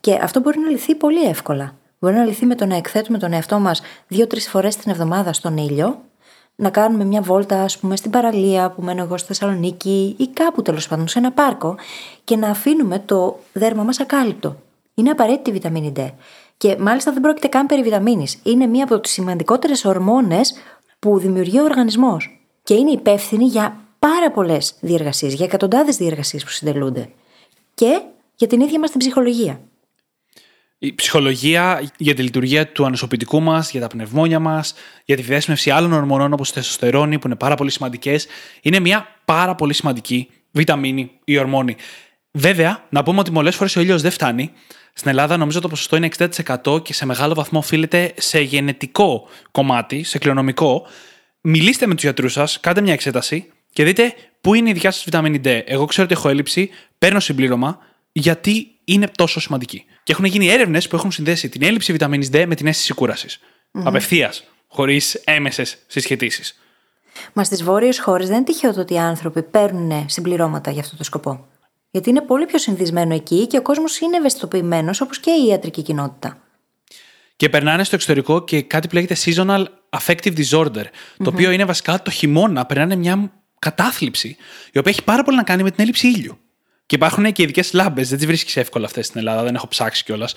[0.00, 1.74] Και αυτό μπορεί να λυθεί πολύ εύκολα.
[1.98, 5.56] Μπορεί να λυθεί με το να εκθέτουμε τον εαυτό μας δύο-τρεις φορές την εβδομάδα στον
[5.56, 6.00] ήλιο,
[6.54, 10.62] να κάνουμε μια βόλτα, ας πούμε, στην παραλία που μένω εγώ στη Θεσσαλονίκη ή κάπου
[10.62, 11.76] τέλος πάντων σε ένα πάρκο
[12.24, 14.56] και να αφήνουμε το δέρμα μας ακάλυπτο.
[14.94, 16.10] Είναι απαραίτητη η βιταμίνη D.
[16.56, 18.40] Και μάλιστα δεν πρόκειται καν περί βιταμίνης.
[18.42, 20.54] Είναι μία από τις σημαντικότερες ορμόνες
[20.98, 22.39] που δημιουργεί ο οργανισμός.
[22.62, 27.08] Και είναι υπεύθυνη για πάρα πολλές διεργασίες, για εκατοντάδες διεργασίες που συντελούνται.
[27.74, 28.02] Και
[28.34, 29.60] για την ίδια μας την ψυχολογία.
[30.78, 34.74] Η ψυχολογία για τη λειτουργία του ανοσοποιητικού μας, για τα πνευμόνια μας,
[35.04, 38.26] για τη δέσμευση άλλων ορμονών όπως τεστοστερόνη, που είναι πάρα πολύ σημαντικές,
[38.62, 41.76] είναι μια πάρα πολύ σημαντική βιταμίνη ή ορμόνη.
[42.30, 44.52] Βέβαια, να πούμε ότι πολλέ φορές ο ήλιος δεν φτάνει.
[44.92, 46.08] Στην Ελλάδα νομίζω το ποσοστό είναι
[46.64, 50.86] 60% και σε μεγάλο βαθμό οφείλεται σε γενετικό κομμάτι, σε κληρονομικό.
[51.40, 55.04] Μιλήστε με τους γιατρούς σας, κάντε μια εξέταση και δείτε πού είναι η δικιά σας
[55.04, 55.62] βιταμίνη D.
[55.64, 57.78] Εγώ ξέρω ότι έχω έλλειψη, παίρνω συμπλήρωμα,
[58.12, 59.84] γιατί είναι τόσο σημαντική.
[60.02, 63.38] Και έχουν γίνει έρευνες που έχουν συνδέσει την έλλειψη βιταμίνης D με την αίσθηση κούρασης.
[63.38, 63.82] Mm-hmm.
[63.84, 66.58] Απευθείας, χωρίς έμεσες συσχετήσεις.
[67.32, 70.96] Μα στις βόρειες χώρες δεν είναι τυχαίο το ότι οι άνθρωποι παίρνουν συμπληρώματα για αυτό
[70.96, 71.46] το σκοπό.
[71.90, 75.82] Γιατί είναι πολύ πιο συνδυσμένο εκεί και ο κόσμος είναι ευαισθητοποιημένος όπως και η ιατρική
[75.82, 76.42] κοινότητα.
[77.36, 79.64] Και περνάνε στο εξωτερικό και κάτι που λέγεται seasonal
[79.98, 81.26] affective disorder, το mm-hmm.
[81.26, 84.36] οποίο είναι βασικά το χειμώνα, περνάνε μια κατάθλιψη,
[84.72, 86.38] η οποία έχει πάρα πολύ να κάνει με την έλλειψη ήλιου.
[86.86, 90.04] Και υπάρχουν και ειδικές λάμπες, δεν τις βρίσκεις εύκολα αυτές στην Ελλάδα, δεν έχω ψάξει
[90.04, 90.34] κιόλας.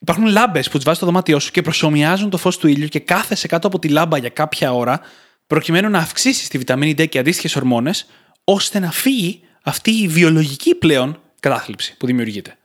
[0.00, 2.98] Υπάρχουν λάμπες που τις βάζεις στο δωμάτιό σου και προσωμιάζουν το φως του ήλιου και
[2.98, 5.00] κάθεσαι κάτω από τη λάμπα για κάποια ώρα,
[5.46, 8.06] προκειμένου να αυξήσεις τη βιταμίνη D και αντίστοιχες ορμόνες,
[8.44, 12.56] ώστε να φύγει αυτή η βιολογική πλέον κατάθλιψη που δημιουργείται.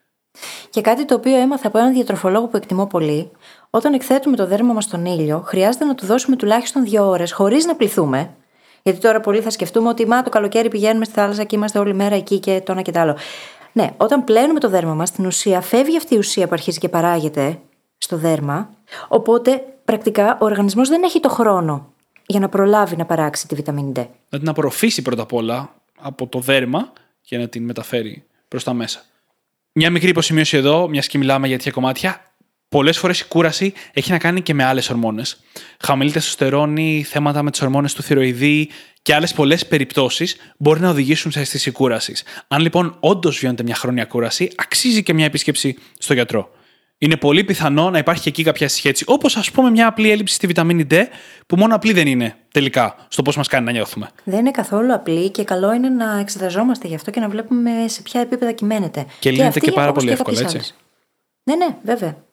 [0.70, 3.32] Και κάτι το οποίο έμαθα από έναν διατροφολόγο που εκτιμώ πολύ,
[3.74, 7.66] όταν εκθέτουμε το δέρμα μας στον ήλιο, χρειάζεται να του δώσουμε τουλάχιστον δύο ώρες χωρίς
[7.66, 8.30] να πληθούμε.
[8.84, 11.94] Γιατί τώρα πολλοί θα σκεφτούμε ότι μα το καλοκαίρι πηγαίνουμε στη θάλασσα και είμαστε όλη
[11.94, 13.18] μέρα εκεί και το ένα και το άλλο.
[13.72, 16.90] Ναι, όταν πλένουμε το δέρμα μας, στην ουσία φεύγει αυτή η ουσία που αρχίζει και
[16.90, 17.60] παράγεται
[17.98, 18.70] στο δέρμα.
[19.08, 21.94] Οπότε πρακτικά ο οργανισμός δεν έχει το χρόνο
[22.26, 24.06] για να προλάβει να παράξει τη βιταμίνη D.
[24.30, 26.92] Να την απορροφήσει πρώτα απ' όλα από το δέρμα
[27.22, 29.02] και να την μεταφέρει προς τα μέσα.
[29.72, 32.31] Μια μικρή υποσημείωση εδώ, μιας και μιλάμε για τέτοια κομμάτια.
[32.72, 35.40] Πολλές φορές η κούραση έχει να κάνει και με άλλες ορμόνες.
[35.80, 38.70] Χαμηλή τεστοστερόνη, θέματα με τις ορμόνες του θηροειδή
[39.02, 42.24] και άλλες πολλές περιπτώσεις μπορεί να οδηγήσουν σε αίσθηση κούρασης.
[42.48, 46.52] Αν λοιπόν όντως βιώνεται μια χρόνια κούραση, αξίζει και μια επίσκεψη στο γιατρό
[46.98, 49.04] είναι πολύ πιθανό να υπάρχει και εκεί κάποια σχέση.
[49.08, 51.04] Όπως ας πούμε μια απλή έλλειψη στη βιταμίνη D,
[51.48, 54.10] που μόνο απλή δεν είναι τελικά στο πώς μας κάνει να νιώθουμε.
[54.24, 58.02] Δεν είναι καθόλου απλή και καλό είναι να εξεταζόμαστε γι' αυτό και να βλέπουμε σε
[58.02, 59.06] ποια επίπεδα κυμαίνεται.
[59.20, 60.74] Και λύνεται και, και πάρα πολύ εύκολα, έτσι.
[61.44, 62.30] Ναι, ναι, βέβαια.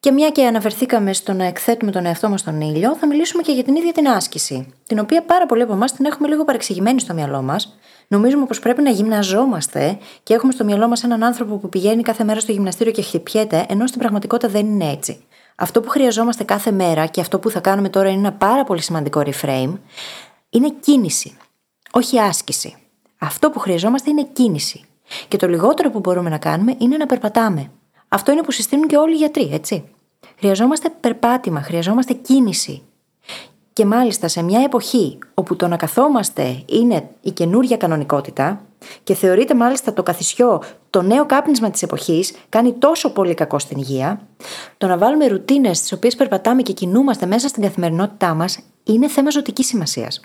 [0.00, 3.52] Και μια και αναφερθήκαμε στο να εκθέτουμε τον εαυτό μας στον ήλιο, θα μιλήσουμε και
[3.52, 4.74] για την ίδια την άσκηση.
[4.86, 7.78] Την οποία πάρα πολλοί από εμάς την έχουμε λίγο παρεξηγημένη στο μυαλό μας.
[8.08, 12.24] Νομίζουμε πως πρέπει να γυμναζόμαστε και έχουμε στο μυαλό μας έναν άνθρωπο που πηγαίνει κάθε
[12.24, 15.24] μέρα στο γυμναστήριο και χτυπιέται, ενώ στην πραγματικότητα δεν είναι έτσι.
[15.54, 18.82] Αυτό που χρειαζόμαστε κάθε μέρα και αυτό που θα κάνουμε τώρα είναι ένα πάρα πολύ
[18.82, 19.78] σημαντικό reframe,
[20.50, 21.36] είναι κίνηση.
[21.90, 22.76] Όχι άσκηση.
[23.18, 24.84] Αυτό που χρειαζόμαστε είναι κίνηση.
[25.28, 27.70] Και το λιγότερο που μπορούμε να κάνουμε είναι να περπατάμε.
[28.12, 29.84] Αυτό είναι που συστήνουν και όλοι οι γιατροί, έτσι.
[30.38, 32.82] Χρειαζόμαστε περπάτημα, χρειαζόμαστε κίνηση.
[33.72, 38.64] Και μάλιστα σε μια εποχή όπου το να καθόμαστε είναι η καινούργια κανονικότητα
[39.02, 43.78] και θεωρείται μάλιστα το καθισιό το νέο κάπνισμα της εποχής, κάνει τόσο πολύ κακό στην
[43.78, 44.20] υγεία,
[44.78, 49.30] το να βάλουμε ρουτίνες στις οποίες περπατάμε και κινούμαστε μέσα στην καθημερινότητά μας είναι θέμα
[49.30, 50.20] ζωτικής σημασίας.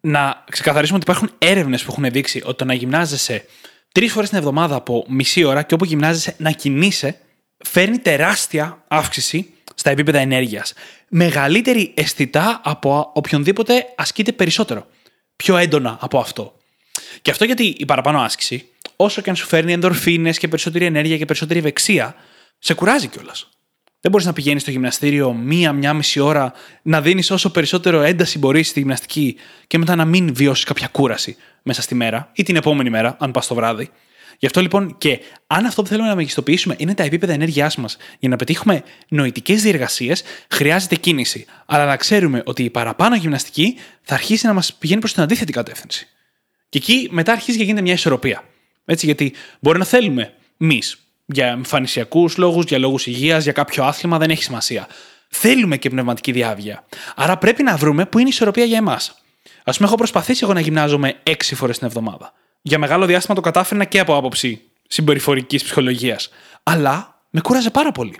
[0.00, 3.44] Να ξεκαθαρίσουμε ότι υπάρχουν έρευνες που έχουν δείξει ότι το να γυμνάζεσαι
[3.92, 7.18] τρεις φορές την εβδομάδα από μισή ώρα και όπου γυμνάζεσαι να κινείσαι,
[7.64, 10.72] φέρνει τεράστια αύξηση στα επίπεδα ενέργειας.
[11.08, 14.86] Μεγαλύτερη αισθητά από οποιονδήποτε ασκείται περισσότερο.
[15.36, 16.56] Πιο έντονα από αυτό.
[17.22, 21.18] Και αυτό γιατί η παραπάνω άσκηση, όσο και αν σου φέρνει ενδορφίνες και περισσότερη ενέργεια
[21.18, 22.14] και περισσότερη ευεξία,
[22.58, 23.48] σε κουράζει κιόλας.
[24.02, 28.68] Δεν μπορείς να πηγαίνεις στο γυμναστήριο μία-μία μισή ώρα, να δίνεις όσο περισσότερο ένταση μπορείς
[28.68, 29.36] στη γυμναστική
[29.66, 33.30] και μετά να μην βιώσεις κάποια κούραση μέσα στη μέρα ή την επόμενη μέρα, αν
[33.30, 33.90] πας το βράδυ.
[34.38, 37.96] Γι' αυτό λοιπόν και αν αυτό που θέλουμε να μεγιστοποιήσουμε είναι τα επίπεδα ενέργειάς μας
[38.18, 41.44] για να πετύχουμε νοητικές διεργασίες, χρειάζεται κίνηση.
[41.66, 45.52] Αλλά να ξέρουμε ότι η παραπάνω γυμναστική θα αρχίσει να μας πηγαίνει προς την αντίθετη
[45.52, 46.08] κατεύθυνση.
[46.68, 48.44] Και εκεί μετά αρχίζει και γίνεται μια ισορροπία.
[48.84, 54.18] Έτσι, γιατί μπορεί να θέλουμε εμείς για εμφανισιακούς λόγους, για λόγους υγείας, για κάποιο άθλημα,
[54.18, 54.86] δεν έχει σημασία.
[55.28, 56.84] Θέλουμε και πνευματική διάβγεια.
[57.16, 59.08] Άρα πρέπει να βρούμε που είναι η ισορροπία για εμάς.
[59.64, 63.40] Α πούμε, έχω προσπαθήσει εγώ να γυμνάζομαι έξι φορές την εβδομάδα για μεγάλο διάστημα το
[63.40, 66.30] κατάφερνα και από άποψη συμπεριφορικής ψυχολογίας.
[66.62, 68.16] Αλλά με κούραζε πάρα πολύ.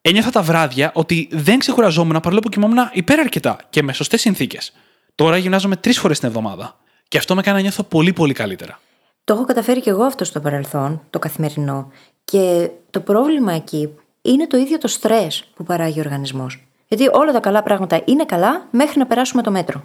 [0.00, 4.72] Ένιωθα τα βράδια ότι δεν ξεκουραζόμουν παρόλο που κοιμόμουν υπεραρκετά και με σωστές συνθήκες.
[5.14, 6.76] Τώρα γυμνάζομαι τρεις φορές την εβδομάδα.
[7.08, 8.80] Και αυτό με κάνει να νιώθω πολύ πολύ καλύτερα.
[9.24, 11.92] Το έχω καταφέρει και εγώ αυτό στο παρελθόν, το καθημερινό.
[12.24, 16.66] Και το πρόβλημα εκεί είναι το ίδιο το στρες που παράγει ο οργανισμός.
[16.88, 19.84] Γιατί όλα τα καλά πράγματα είναι καλά μέχρι να περάσουμε το μέτρο.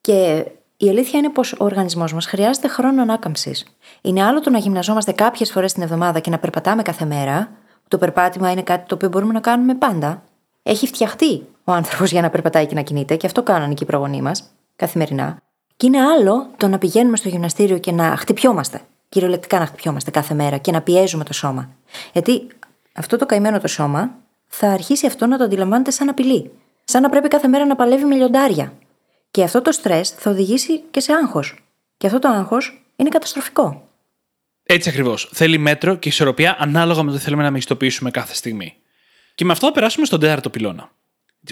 [0.00, 0.46] Και
[0.76, 3.76] η αλήθεια είναι πως ο οργανισμός μας χρειάζεται χρόνο ανάκαμψης.
[4.00, 7.50] Είναι άλλο το να γυμναζόμαστε κάποιες φορές την εβδομάδα και να περπατάμε κάθε μέρα.
[7.88, 10.22] Το περπάτημα είναι κάτι το οποίο μπορούμε να κάνουμε πάντα.
[10.62, 13.86] Έχει φτιαχτεί ο άνθρωπος για να περπατάει και να κινείται, και αυτό κάνανε και οι
[13.86, 14.44] προγονείς μας
[14.76, 15.36] καθημερινά.
[15.76, 18.80] Και είναι άλλο το να πηγαίνουμε στο γυμναστήριο και να χτυπιόμαστε.
[19.08, 21.70] Κυριολεκτικά να χτυπιόμαστε κάθε μέρα και να πιέζουμε το σώμα.
[22.12, 22.46] Γιατί
[22.92, 24.14] αυτό το καημένο το σώμα
[24.46, 26.50] θα αρχίσει αυτό να το αντιλαμβάνεται σαν απειλή.
[26.84, 28.72] Σαν να πρέπει κάθε μέρα να παλεύει με λιοντάρια.
[29.30, 31.64] Και αυτό το στρες θα οδηγήσει και σε άγχος.
[31.96, 33.88] Και αυτό το άγχος είναι καταστροφικό.
[34.62, 35.30] Έτσι ακριβώς.
[35.32, 38.74] Θέλει μέτρο και ισορροπία ανάλογα με το τι θέλουμε να μεγιστοποιήσουμε κάθε στιγμή.
[39.34, 40.90] Και με αυτό θα περάσουμε στον τέταρτο πυλώνα.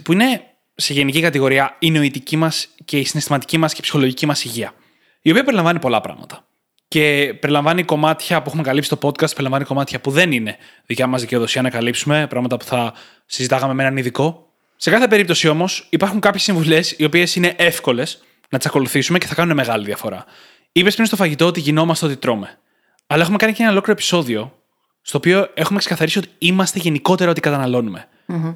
[0.05, 0.43] Που είναι
[0.75, 4.75] σε γενική κατηγορία η νοητική μας και η συναισθηματική μας και η ψυχολογική μας υγεία.
[5.23, 6.47] Η οποία περιλαμβάνει πολλά πράγματα.
[6.89, 10.57] Και περιλαμβάνει κομμάτια που έχουμε καλύψει στο podcast, περιλαμβάνει κομμάτια που δεν είναι
[10.87, 12.95] δικιά μας δικαιοδοσία να καλύψουμε, πράγματα που θα
[13.27, 14.53] συζητάγαμε με έναν ειδικό.
[14.77, 19.27] Σε κάθε περίπτωση όμως υπάρχουν κάποιες συμβουλές οι οποίες είναι εύκολες να τις ακολουθήσουμε και
[19.27, 20.25] θα κάνουν μεγάλη διαφορά.
[20.73, 22.59] Είπες πριν στο φαγητό ότι γινόμαστε ό,τι τρώμε.
[23.07, 24.59] Αλλά έχουμε κάνει και ένα ολόκληρο επεισόδιο
[25.03, 28.09] στο οποίο έχουμε ξεκαθαρίσει ότι είμαστε γενικότερα ό,τι καταναλώνουμε.
[28.29, 28.55] Mm-hmm.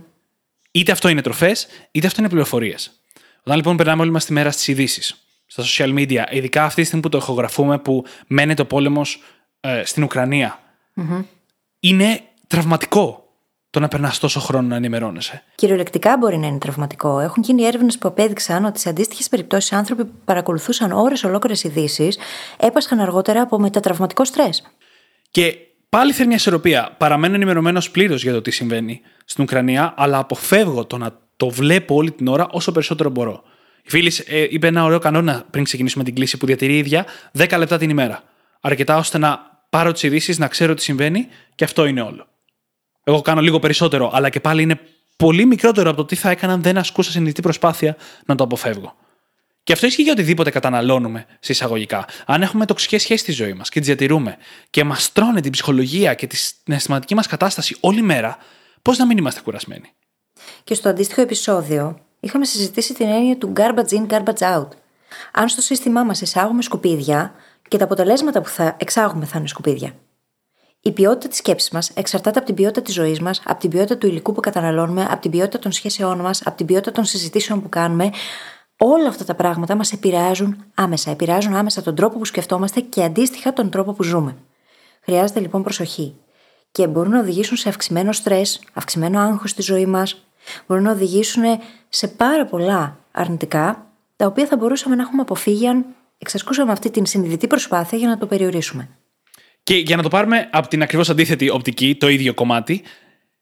[0.70, 2.91] Είτε αυτό είναι τροφές, είτε αυτό είναι πληροφορίες.
[3.41, 6.86] Όταν λοιπόν περνάμε όλη μας τη μέρα στις ειδήσεις, στα social media, ειδικά αυτή τη
[6.86, 9.03] στιγμή που το ηχογραφούμε, που μένεται ο πόλεμο
[9.61, 10.59] ε, στην Ουκρανία,
[10.96, 11.24] mm-hmm.
[11.80, 13.22] είναι τραυματικό
[13.70, 15.42] το να περνάς τόσο χρόνο να ενημερώνεσαι.
[15.55, 17.20] Κυριολεκτικά μπορεί να είναι τραυματικό.
[17.20, 22.18] Έχουν γίνει έρευνες που απέδειξαν ότι σε αντίστοιχες περιπτώσεις άνθρωποι που παρακολουθούσαν ώρες ολόκληρες ειδήσεις
[22.61, 24.62] έπασχαν αργότερα από μετατραυματικό στρες.
[25.30, 25.57] Και
[25.88, 26.94] πάλι θέλει μια ισορροπία.
[26.99, 31.94] Παραμένω ενημερωμένος πλήρως για το τι συμβαίνει στην Ουκρανία, αλλά αποφεύγω το να το βλέπω
[31.94, 33.42] όλη την ώρα όσο περισσότερο μπορώ.
[33.89, 37.07] Η φίλης ε, είπε ένα ωραίο κανόνα πριν ξεκινήσουμε την κλίση που διατηρεί η ίδια
[37.39, 38.22] 10 λεπτά την ημέρα.
[38.61, 42.28] Αρκετά ώστε να πάρω τις ειδήσεις, να ξέρω τι συμβαίνει και αυτό είναι όλο.
[43.05, 44.80] Εγώ κάνω λίγο περισσότερο, αλλά και πάλι είναι
[45.16, 48.97] πολύ μικρότερο από το τι θα έκανα αν δεν ασκούσα συνειδητή προσπάθεια να το αποφεύγω.
[49.62, 52.07] Και αυτό ισχύει για οτιδήποτε καταναλώνουμε σε εισαγωγικά.
[52.26, 54.36] Αν έχουμε τοξικές σχέσεις στη ζωή μας και τις διατηρούμε
[54.70, 58.39] και μας τρώνε την ψυχολογία και την αισθηματική μας κατάσταση όλη μέρα,
[58.82, 59.93] πώς να μην είμαστε κουρασμένοι;
[60.64, 64.68] Και στο αντίστοιχο επεισόδιο είχαμε συζητήσει την έννοια του garbage in, garbage out.
[65.32, 67.34] Αν στο σύστημά μας εισάγουμε σκουπίδια
[67.68, 69.92] και τα αποτελέσματα που θα εξάγουμε θα είναι σκουπίδια.
[70.80, 73.98] Η ποιότητα της σκέψης μας εξαρτάται από την ποιότητα της ζωής μας, από την ποιότητα
[73.98, 77.62] του υλικού που καταναλώνουμε, από την ποιότητα των σχέσεών μας, από την ποιότητα των συζητήσεων
[77.62, 78.10] που κάνουμε.
[78.76, 81.10] Όλα αυτά τα πράγματα μας επηρεάζουν άμεσα.
[81.10, 84.36] Επηρεάζουν άμεσα τον τρόπο που σκεφτόμαστε και αντίστοιχα τον τρόπο που ζούμε.
[85.00, 86.14] Χρειάζεται λοιπόν προσοχή.
[86.70, 88.42] Και μπορούν να οδηγήσουν σε αυξημένο στρε,
[88.72, 90.28] αυξημένο άγχος στη ζωή μας,
[90.66, 91.42] μπορούν να οδηγήσουν
[91.88, 93.86] σε πάρα πολλά αρνητικά,
[94.16, 95.84] τα οποία θα μπορούσαμε να έχουμε αποφύγει αν
[96.18, 98.88] εξασκούσαμε αυτή την συνειδητή προσπάθεια για να το περιορίσουμε.
[99.62, 102.82] Και για να το πάρουμε από την ακριβώς αντίθετη οπτική, το ίδιο κομμάτι,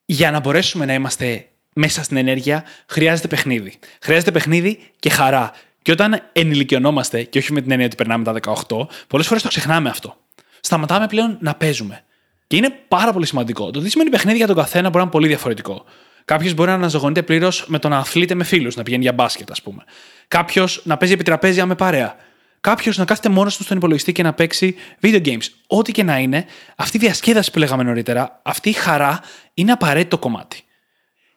[0.05, 3.73] για να μπορέσουμε να είμαστε μέσα στην ενέργεια, χρειάζεται παιχνίδι.
[4.01, 5.53] Χρειάζεται παιχνίδι και χαρά.
[5.83, 8.33] Και όταν ενηλικιωνόμαστε, και όχι με την έννοια ότι περνάμε τα
[8.69, 10.17] 18, πολλές φορές το ξεχνάμε αυτό.
[10.61, 12.05] Σταματάμε πλέον να παίζουμε.
[12.47, 13.71] Και είναι πάρα πολύ σημαντικό.
[13.71, 15.85] Το τι σημαίνει παιχνίδι για τον καθένα μπορεί να είναι πολύ διαφορετικό.
[16.27, 19.51] Κάποιος μπορεί να αναζωογονείται πλήρως με το να αθλείται με φίλους, να πηγαίνει για μπάσκετ,
[19.51, 19.85] ας πούμε.
[20.29, 22.17] Κάποιος να παίζει επιτραπέζια με παρέα
[22.67, 25.47] κάποιος να κάθεται μόνος του στον υπολογιστή και να παίξει video games.
[25.67, 26.45] Ό,τι και να είναι,
[26.77, 29.21] αυτή η διασκέδαση που λέγαμε νωρίτερα, αυτή η χαρά
[29.55, 30.65] είναι απαραίτητο κομμάτι.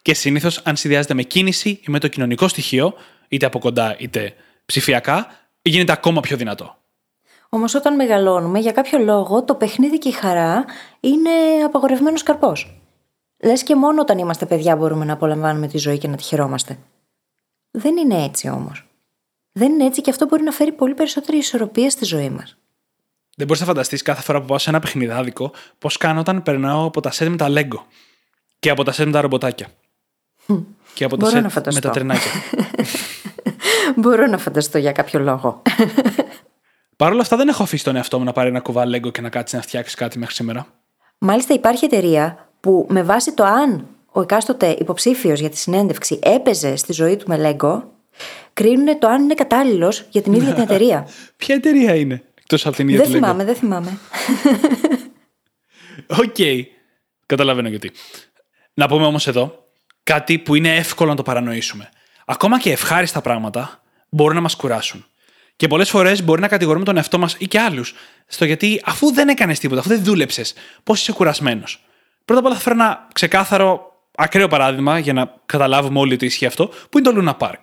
[0.02, 2.94] Και συνήθως, αν συνδυάζεται με κίνηση ή με το κοινωνικό στοιχείο,
[3.28, 4.34] είτε από κοντά είτε
[4.66, 5.28] ψηφιακά,
[5.62, 6.78] γίνεται ακόμα πιο δυνατό.
[7.50, 10.66] Όμως, όταν μεγαλώνουμε, για κάποιο λόγο το παιχνίδι και η χαρά
[11.00, 11.30] είναι
[11.66, 12.79] απαγορευμένος καρπός.
[13.44, 16.78] Λες και μόνο όταν είμαστε παιδιά μπορούμε να απολαμβάνουμε τη ζωή και να τη χαιρόμαστε.
[17.72, 18.88] Δεν είναι έτσι όμως.
[19.52, 22.58] Δεν είναι έτσι και αυτό μπορεί να φέρει πολύ περισσότερη ισορροπία στη ζωή μας.
[23.36, 26.86] Δεν μπορείς να φανταστείς κάθε φορά που πάω σε ένα παιχνιδάδικο πώς κάνω όταν περνάω
[26.86, 27.80] από τα σετ με τα Lego
[28.60, 29.68] και από τα σετ με τα ρομποτάκια.
[30.94, 32.32] Και από τα σετ με τα τρενάκια.
[33.96, 35.62] Μπορώ να φανταστώ για κάποιο λόγο.
[36.98, 39.22] Παρ' όλα αυτά, δεν έχω αφήσει τον εαυτό μου να πάρει ένα κουβά Lego και
[39.22, 40.68] να κάτσει να φτιάξει κάτι μέχρι σήμερα.
[41.18, 46.76] Μάλιστα, υπάρχει εταιρεία που με βάση το αν ο εκάστοτε υποψήφιος για τη συνέντευξη έπαιζε
[46.76, 47.82] στη ζωή του με Lego,
[48.54, 51.08] κρίνουν το αν είναι κατάλληλος για την ίδια την εταιρεία.
[51.38, 53.98] Ποια εταιρεία είναι, εκτός από την ίδια Δεν θυμάμαι, δεν θυμάμαι.
[56.24, 56.68] Οκ.
[57.26, 57.92] Καταλαβαίνω γιατί.
[58.74, 59.68] Να πούμε όμως εδώ
[60.04, 61.90] κάτι που είναι εύκολο να το παρανοήσουμε.
[62.26, 65.06] Ακόμα και ευχάριστα πράγματα μπορούν να μας κουράσουν.
[65.56, 67.94] Και πολλές φορές μπορεί να κατηγορούμε τον εαυτό μας ή και άλλους
[68.28, 70.54] στο γιατί αφού δεν έκανες τίποτα, αφού δεν δούλεψες,
[70.84, 71.84] πώς είσαι κουρασμένος.
[72.30, 76.46] Πρώτα απ' όλα θα φέρω ένα ξεκάθαρο, ακραίο παράδειγμα για να καταλάβουμε όλοι ότι ισχύει
[76.46, 77.60] αυτό, που είναι το λούνα παρκ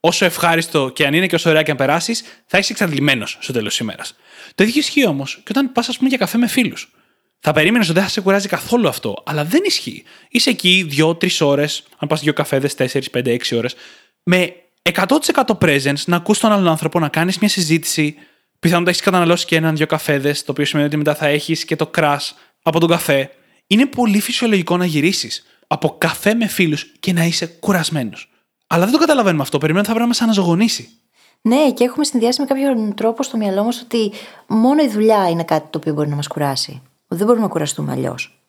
[0.00, 3.52] όσο ευχάριστο και αν είναι και όσο ωραία και αν περάσεις, θα είσαι εξαντλημένος στο
[3.52, 4.16] τέλος της ημέρας.
[4.54, 6.94] Το ίδιο ισχύει όμως και όταν πας, ας πούμε, για καφέ με φίλους.
[7.40, 10.04] Θα περίμενες ότι δεν θα σε κουράζει καθόλου αυτό, αλλά δεν ισχύει.
[10.28, 13.74] Είσαι εκεί δύο-τρει ώρες, αν πας δύο καφέδες, 4, 5, 6 ώρες,
[14.22, 14.52] με
[14.82, 18.14] 100% presence να ακούς τον άλλον άνθρωπο, να κάνεις μια συζήτηση.
[18.58, 21.90] Πιθανότατα έχεις καταναλώσει και έναν-δύο καφέδες, το οποίο σημαίνει ότι μετά θα έχεις και το
[21.96, 22.30] crash
[22.62, 23.30] από τον καφέ.
[23.66, 28.30] Είναι πολύ φυσιολογικό να γυρίσεις από καφέ με φίλους και να είσαι κουρασμένος.
[28.66, 29.58] Αλλά δεν το καταλαβαίνουμε αυτό.
[29.58, 30.88] Περιμένουμε ότι θα πρέπει να μας αναζωογονήσει.
[31.40, 34.12] Ναι, και έχουμε συνδυάσει με κάποιον τρόπο στο μυαλό μας ότι
[34.46, 36.82] μόνο η δουλειά είναι κάτι το οποίο μπορεί να μας κουράσει.
[37.08, 38.40] Δεν μπορούμε να κουραστούμε αλλιώς.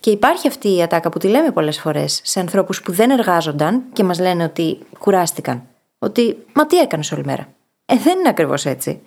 [0.00, 3.82] Και υπάρχει αυτή η ατάκα που τη λέμε πολλές φορές σε ανθρώπους που δεν εργάζονταν
[3.92, 5.62] και μας λένε ότι κουράστηκαν.
[5.98, 7.48] Ότι, μα τι έκανες όλη μέρα;
[7.86, 9.00] Ε, δεν είναι ακριβώς έτσι.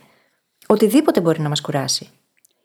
[0.68, 2.10] Οτιδήποτε μπορεί να μας κουράσει.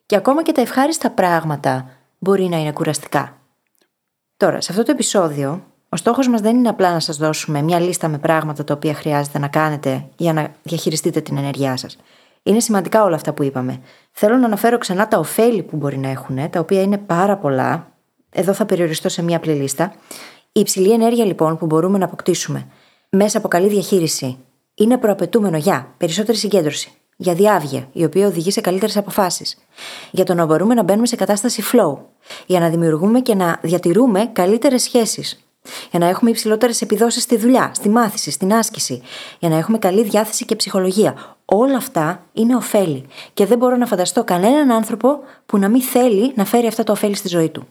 [0.06, 1.90] Και ακόμα και τα ευχάριστα πράγματα
[2.22, 3.36] μπορεί να είναι κουραστικά.
[4.36, 7.80] Τώρα, σε αυτό το επεισόδιο, ο στόχος μας δεν είναι απλά να σας δώσουμε μια
[7.80, 11.96] λίστα με πράγματα τα οποία χρειάζεται να κάνετε για να διαχειριστείτε την ενέργειά σας.
[12.42, 13.80] Είναι σημαντικά όλα αυτά που είπαμε.
[14.10, 17.92] Θέλω να αναφέρω ξανά τα ωφέλη που μπορεί να έχουν, τα οποία είναι πάρα πολλά.
[18.30, 19.94] Εδώ θα περιοριστώ σε μια απλή λίστα.
[20.52, 22.66] Η υψηλή ενέργεια λοιπόν που μπορούμε να αποκτήσουμε
[23.10, 24.38] μέσα από καλή διαχείριση
[24.74, 26.92] είναι προαπαιτούμενο για περισσότερη συγκέντρωση,
[27.22, 29.58] για διάβγεια, η οποία οδηγεί σε καλύτερες αποφάσεις,
[30.10, 31.96] για το να μπορούμε να μπαίνουμε σε κατάσταση flow,
[32.46, 35.44] για να δημιουργούμε και να διατηρούμε καλύτερες σχέσεις,
[35.90, 39.02] για να έχουμε υψηλότερες επιδόσεις στη δουλειά, στη μάθηση, στην άσκηση,
[39.38, 41.14] για να έχουμε καλή διάθεση και ψυχολογία.
[41.44, 46.32] Όλα αυτά είναι ωφέλη και δεν μπορώ να φανταστώ κανέναν άνθρωπο που να μην θέλει
[46.34, 47.66] να φέρει αυτά τα ωφέλη στη ζωή του.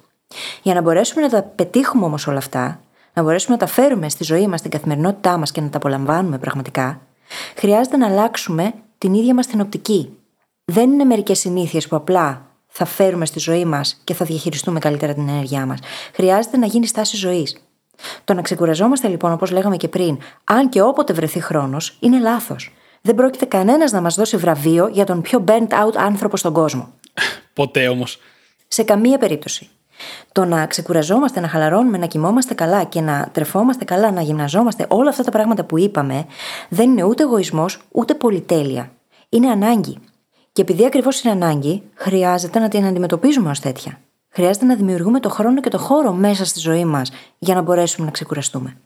[0.61, 2.81] Για να μπορέσουμε να τα πετύχουμε όμως όλα αυτά,
[3.13, 6.37] να μπορέσουμε να τα φέρουμε στη ζωή μας, στην καθημερινότητά μας και να τα απολαμβάνουμε
[6.37, 7.01] πραγματικά,
[7.55, 10.17] χρειάζεται να αλλάξουμε την ίδια μας την οπτική.
[10.65, 15.13] Δεν είναι μερικές συνήθειες που απλά θα φέρουμε στη ζωή μας και θα διαχειριστούμε καλύτερα
[15.13, 15.79] την ενέργειά μας.
[16.13, 17.63] Χρειάζεται να γίνει στάση ζωής.
[18.23, 22.73] Το να ξεκουραζόμαστε λοιπόν, όπως λέγαμε και πριν, αν και όποτε βρεθεί χρόνος, είναι λάθος.
[23.01, 26.93] Δεν πρόκειται κανένας να μας δώσει βραβείο για τον πιο burnt out άνθρωπο στον κόσμο.
[27.53, 28.19] Ποτέ όμως.
[28.67, 29.69] Σε καμία περίπτωση.
[30.31, 35.09] Το να ξεκουραζόμαστε, να χαλαρώνουμε, να κοιμόμαστε καλά και να τρεφόμαστε καλά, να γυμναζόμαστε, όλα
[35.09, 36.25] αυτά τα πράγματα που είπαμε,
[36.69, 38.91] δεν είναι ούτε εγωισμός ούτε πολυτέλεια.
[39.29, 39.97] Είναι ανάγκη.
[40.51, 43.99] Και επειδή ακριβώς είναι ανάγκη, χρειάζεται να την αντιμετωπίζουμε ως τέτοια.
[44.29, 48.05] Χρειάζεται να δημιουργούμε το χρόνο και το χώρο μέσα στη ζωή μας για να μπορέσουμε
[48.05, 48.77] να ξεκουραστούμε.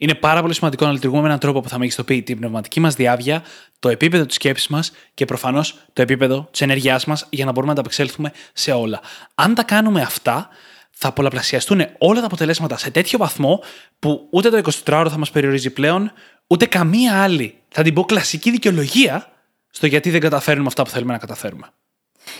[0.00, 2.94] Είναι πάρα πολύ σημαντικό να λειτουργούμε με έναν τρόπο που θα μεγιστοποιεί την πνευματική μας
[2.94, 3.42] διάβια,
[3.78, 7.72] το επίπεδο της σκέψης μας και προφανώς το επίπεδο της ενέργειάς μας για να μπορούμε
[7.72, 9.00] να ανταπεξέλθουμε σε όλα.
[9.34, 10.48] Αν τα κάνουμε αυτά,
[10.90, 13.62] θα πολλαπλασιαστούν όλα τα αποτελέσματα σε τέτοιο βαθμό
[13.98, 16.12] που ούτε το 24ωρο θα μας περιορίζει πλέον,
[16.46, 19.32] ούτε καμία άλλη, θα την πω κλασική δικαιολογία,
[19.70, 21.66] στο γιατί δεν καταφέρνουμε αυτά που θέλουμε να καταφέρουμε.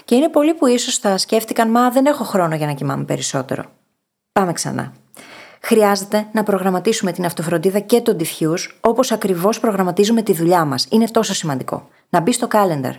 [0.05, 3.65] Και είναι πολλοί που ίσως θα σκέφτηκαν, Μα δεν έχω χρόνο για να κοιμάμαι περισσότερο.
[4.33, 4.93] Πάμε ξανά.
[5.61, 10.87] Χρειάζεται να προγραμματίσουμε την αυτοφροντίδα και τον diffuse όπως ακριβώς προγραμματίζουμε τη δουλειά μας.
[10.91, 11.89] Είναι τόσο σημαντικό.
[12.09, 12.93] Να μπει στο calendar.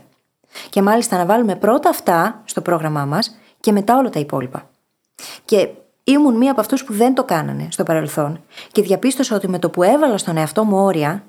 [0.70, 4.70] Και μάλιστα να βάλουμε πρώτα αυτά στο πρόγραμμά μας και μετά όλα τα υπόλοιπα.
[5.46, 5.70] Και
[6.04, 9.70] ήμουν μία από αυτούς που δεν το κάνανε στο παρελθόν και διαπίστωσα ότι με το
[9.70, 11.24] που έβαλα στον εαυτό μου όρια,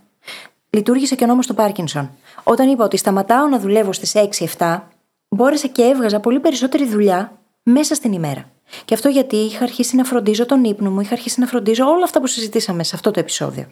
[0.71, 2.11] λειτουργήσε και ο νόμος του Πάρκινσον.
[2.43, 4.13] Όταν είπα ότι σταματάω να δουλεύω στις
[4.59, 4.81] 6-7,
[5.29, 8.45] μπόρεσα και έβγαζα πολύ περισσότερη δουλειά μέσα στην ημέρα.
[8.85, 12.05] Και αυτό γιατί είχα αρχίσει να φροντίζω τον ύπνο μου, είχα αρχίσει να φροντίζω όλα
[12.05, 13.67] αυτά που συζητήσαμε σε αυτό το επεισόδιο.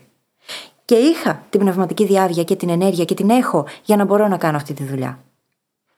[0.85, 4.37] Και είχα την πνευματική διάβια και την ενέργεια και την έχω για να μπορώ να
[4.37, 5.19] κάνω αυτή τη δουλειά.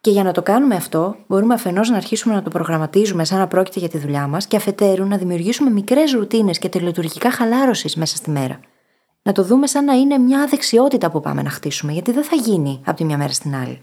[0.00, 3.46] Και για να το κάνουμε αυτό, μπορούμε αφενός να αρχίσουμε να το προγραμματίζουμε σαν να
[3.46, 8.16] πρόκειται για τη δουλειά μας και αφετέρου να δημιουργήσουμε μικρές ρουτίνες και τελετουργικά χαλάρωσης μέσα
[8.16, 8.60] στη μέρα.
[9.22, 12.36] Να το δούμε σαν να είναι μια δεξιότητα που πάμε να χτίσουμε, γιατί δεν θα
[12.36, 13.82] γίνει από τη μια μέρα στην άλλη.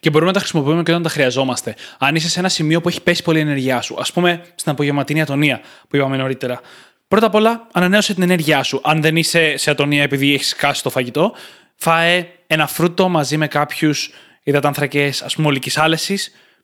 [0.00, 1.74] Και μπορούμε να τα χρησιμοποιούμε και όταν τα χρειαζόμαστε.
[1.98, 4.72] Αν είσαι σε ένα σημείο που έχει πέσει πολύ η ενέργειά σου, ας πούμε στην
[4.72, 6.60] απογευματινή ατονία που είπαμε νωρίτερα.
[7.08, 8.80] Πρώτα απ' όλα, ανανέωσε την ενέργειά σου.
[8.84, 11.32] Αν δεν είσαι σε ατονία επειδή έχεις κάσει το φαγητό,
[11.76, 14.10] φάε ένα φρούτο μαζί με κάποιους
[14.42, 16.18] υδατάνθρακε, ας πούμε, ολική άλεση,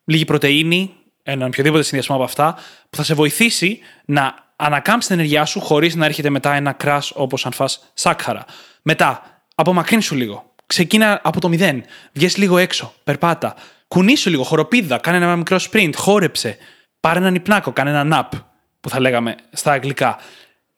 [0.04, 2.58] λίγη πρωτενη, έναν οποιοδήποτε συνδυασμό από αυτά,
[2.90, 7.12] που θα σε βοηθήσει να ανακάμψεις την ενέργειά σου χωρίς να έρχεται μετά ένα κράς
[7.14, 8.44] όπως αν φας σάκχαρα.
[8.82, 10.49] Μετά, απομακρύνσου λίγο.
[10.70, 11.84] Ξεκίνα από το μηδέν.
[12.12, 12.94] Βγες λίγο έξω.
[13.04, 13.54] Περπάτα.
[13.88, 14.42] Κουνήσου λίγο.
[14.42, 14.98] Χοροπίδα.
[14.98, 15.90] Κάνε ένα μικρό sprint.
[15.96, 16.56] Χόρεψε.
[17.00, 17.72] Πάρε έναν υπνάκο.
[17.72, 18.38] Κάνε ένα nap.
[18.80, 20.18] Που θα λέγαμε στα αγγλικά.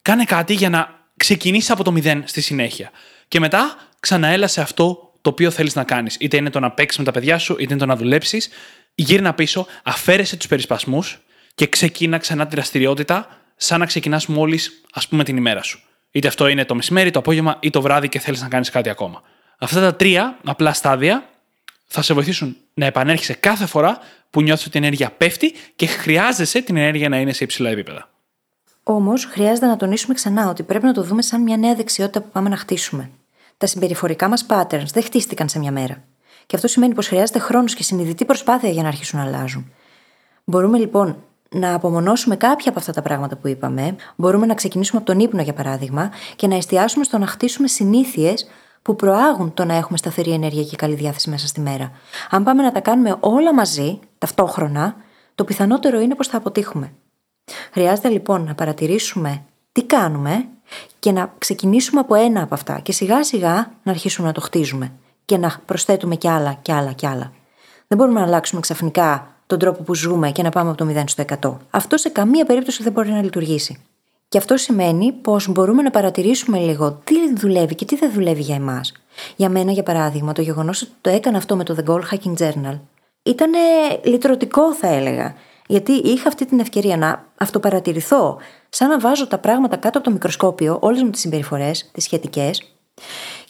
[0.03, 2.91] Κάνε κάτι για να ξεκινήσεις από το μηδέν στη συνέχεια.
[3.29, 6.17] Και μετά ξαναέλα σε αυτό το οποίο θέλεις να κάνεις.
[6.21, 8.49] Είτε είναι το να παίξεις με τα παιδιά σου, είτε είναι το να δουλέψεις.
[8.95, 11.19] Γύρνα πίσω, αφαίρεσε τους περισπασμούς
[11.55, 15.81] και ξεκίνα ξανά τη δραστηριότητα σαν να ξεκινάς μόλις, ας πούμε, την ημέρα σου.
[16.11, 18.89] Είτε αυτό είναι το μεσημέρι, το απόγευμα ή το βράδυ και θέλεις να κάνεις κάτι
[18.89, 19.23] ακόμα.
[19.63, 21.25] Αυτά τα τρία απλά στάδια
[21.87, 23.99] θα σε βοηθήσουν να επανέρχεσαι κάθε φορά
[24.31, 28.09] που νιώθεις ότι η ενέργεια πέφτει και χρειάζεσαι την ενέργεια να είναι σε υψηλά επίπεδα.
[28.83, 32.29] Όμως, χρειάζεται να τονίσουμε ξανά ότι πρέπει να το δούμε σαν μια νέα δεξιότητα που
[32.33, 33.11] πάμε να χτίσουμε.
[33.59, 36.03] Τα συμπεριφορικά μας patterns δεν χτίστηκαν σε μια μέρα.
[36.47, 39.73] Και αυτό σημαίνει πως χρειάζεται χρόνος και συνειδητή προσπάθεια για να αρχίσουν να αλλάζουν.
[40.45, 41.17] Μπορούμε λοιπόν
[41.49, 43.97] να απομονώσουμε κάποια από αυτά τα πράγματα που είπαμε.
[44.17, 48.47] Μπορούμε να ξεκινήσουμε από τον ύπνο, για παράδειγμα, και να εστιάσουμε στο να χτίσουμε συνήθειες
[48.83, 51.91] που προάγουν το να έχουμε σταθερή ενέργεια και καλή διάθεση μέσα στη μέρα.
[52.31, 54.97] Αν πάμε να τα κάνουμε όλα μαζί, ταυτόχρονα,
[55.35, 56.93] το πιθανότερο είναι πως θα αποτύχουμε.
[57.73, 60.49] Χρειάζεται λοιπόν να παρατηρήσουμε τι κάνουμε
[60.99, 64.93] και να ξεκινήσουμε από ένα από αυτά και σιγά σιγά να αρχίσουμε να το χτίζουμε
[65.25, 67.33] και να προσθέτουμε κι άλλα κι άλλα κι άλλα.
[67.87, 71.05] Δεν μπορούμε να αλλάξουμε ξαφνικά τον τρόπο που ζούμε και να πάμε από το 0
[71.07, 71.57] στο 100.
[71.71, 73.83] Αυτό σε καμία περίπτωση δεν μπορεί να λειτουργήσει.
[74.33, 78.55] Και αυτό σημαίνει πως μπορούμε να παρατηρήσουμε λίγο τι δουλεύει και τι δεν δουλεύει για
[78.55, 78.93] εμάς.
[79.37, 82.37] Για μένα, για παράδειγμα, το γεγονός ότι το έκανα αυτό με το The Goal Hacking
[82.39, 82.79] Journal
[83.23, 83.51] ήταν
[84.05, 85.35] λυτρωτικό, θα έλεγα.
[85.67, 90.13] Γιατί είχα αυτή την ευκαιρία να αυτοπαρατηρηθώ, σαν να βάζω τα πράγματα κάτω από το
[90.13, 92.75] μικροσκόπιο, όλες μου τις συμπεριφορές, τις σχετικές,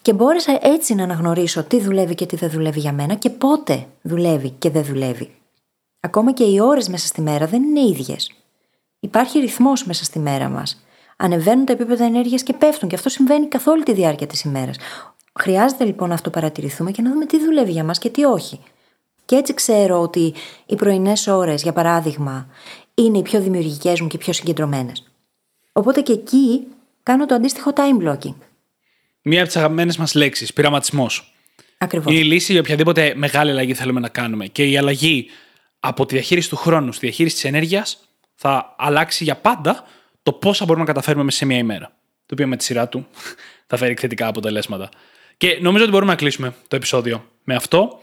[0.02, 3.86] και μπόρεσα έτσι να αναγνωρίσω τι δουλεύει και τι δεν δουλεύει για μένα και πότε
[4.02, 5.34] δουλεύει και δεν δουλεύει.
[6.00, 8.30] Ακόμα και οι ώρες μέσα στη μέρα δεν είναι ίδιες.
[9.04, 10.84] Υπάρχει ρυθμός μέσα στη μέρα μας.
[11.16, 14.76] Ανεβαίνουν τα επίπεδα ενέργειας και πέφτουν, και αυτό συμβαίνει καθ' όλη τη διάρκεια της ημέρας.
[15.40, 18.60] Χρειάζεται λοιπόν να αυτοπαρατηρηθούμε και να δούμε τι δουλεύει για μας και τι όχι.
[19.24, 20.34] Και έτσι ξέρω ότι
[20.66, 22.48] οι πρωινές ώρες, για παράδειγμα,
[22.94, 25.10] είναι οι πιο δημιουργικές μου και οι πιο συγκεντρωμένες.
[25.72, 26.66] Οπότε και εκεί
[27.02, 28.34] κάνω το αντίστοιχο time blocking.
[29.22, 31.34] Μία από τις αγαπημένες μας λέξεις, πειραματισμός.
[31.78, 32.12] Ακριβώς.
[32.12, 34.46] Είναι η λύση για οποιαδήποτε μεγάλη αλλαγή θέλουμε να κάνουμε.
[34.46, 35.26] Και η αλλαγή
[35.80, 37.98] από τη διαχείριση του χρόνου στη διαχείριση της ενέργειας
[38.44, 39.84] θα αλλάξει για πάντα
[40.22, 41.86] το πόσα μπορούμε να καταφέρουμε μέσα σε μία ημέρα.
[42.26, 43.06] Το οποίο με τη σειρά του
[43.68, 44.88] θα φέρει εκθετικά αποτελέσματα.
[45.36, 48.00] Και νομίζω ότι μπορούμε να κλείσουμε το επεισόδιο με αυτό.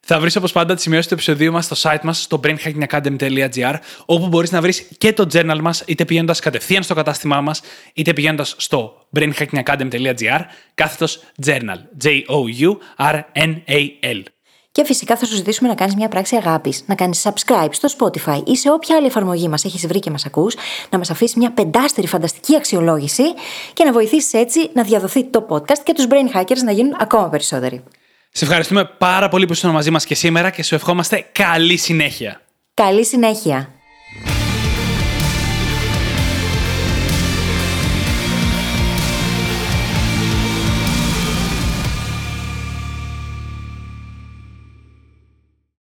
[0.00, 3.74] Θα βρεις όπως πάντα τις σημειώσεις του επεισοδίου μας στο site μας στο brainhackingacademy.gr,
[4.04, 7.60] όπου μπορείς να βρεις και το journal μας, είτε πηγαίνοντας κατευθείαν στο κατάστημά μας,
[7.94, 10.40] είτε πηγαίνοντας στο brainhackingacademy.gr,
[10.74, 11.78] κάθετος journal.
[12.04, 13.42] J-O-U-R-N-A-L.
[14.72, 18.42] Και φυσικά θα σου ζητήσουμε να κάνεις μια πράξη αγάπης, να κάνεις subscribe στο Spotify
[18.44, 20.54] ή σε όποια άλλη εφαρμογή μας έχεις βρει και μας ακούς,
[20.90, 23.22] να μας αφήσεις μια πεντάστερη φανταστική αξιολόγηση
[23.72, 27.28] και να βοηθήσεις έτσι να διαδοθεί το podcast και τους brain hackers να γίνουν ακόμα
[27.28, 27.82] περισσότεροι.
[28.30, 32.40] Σε ευχαριστούμε πάρα πολύ που ήσουν μαζί μας και σήμερα και σου ευχόμαστε καλή συνέχεια.
[32.74, 33.81] Καλή συνέχεια.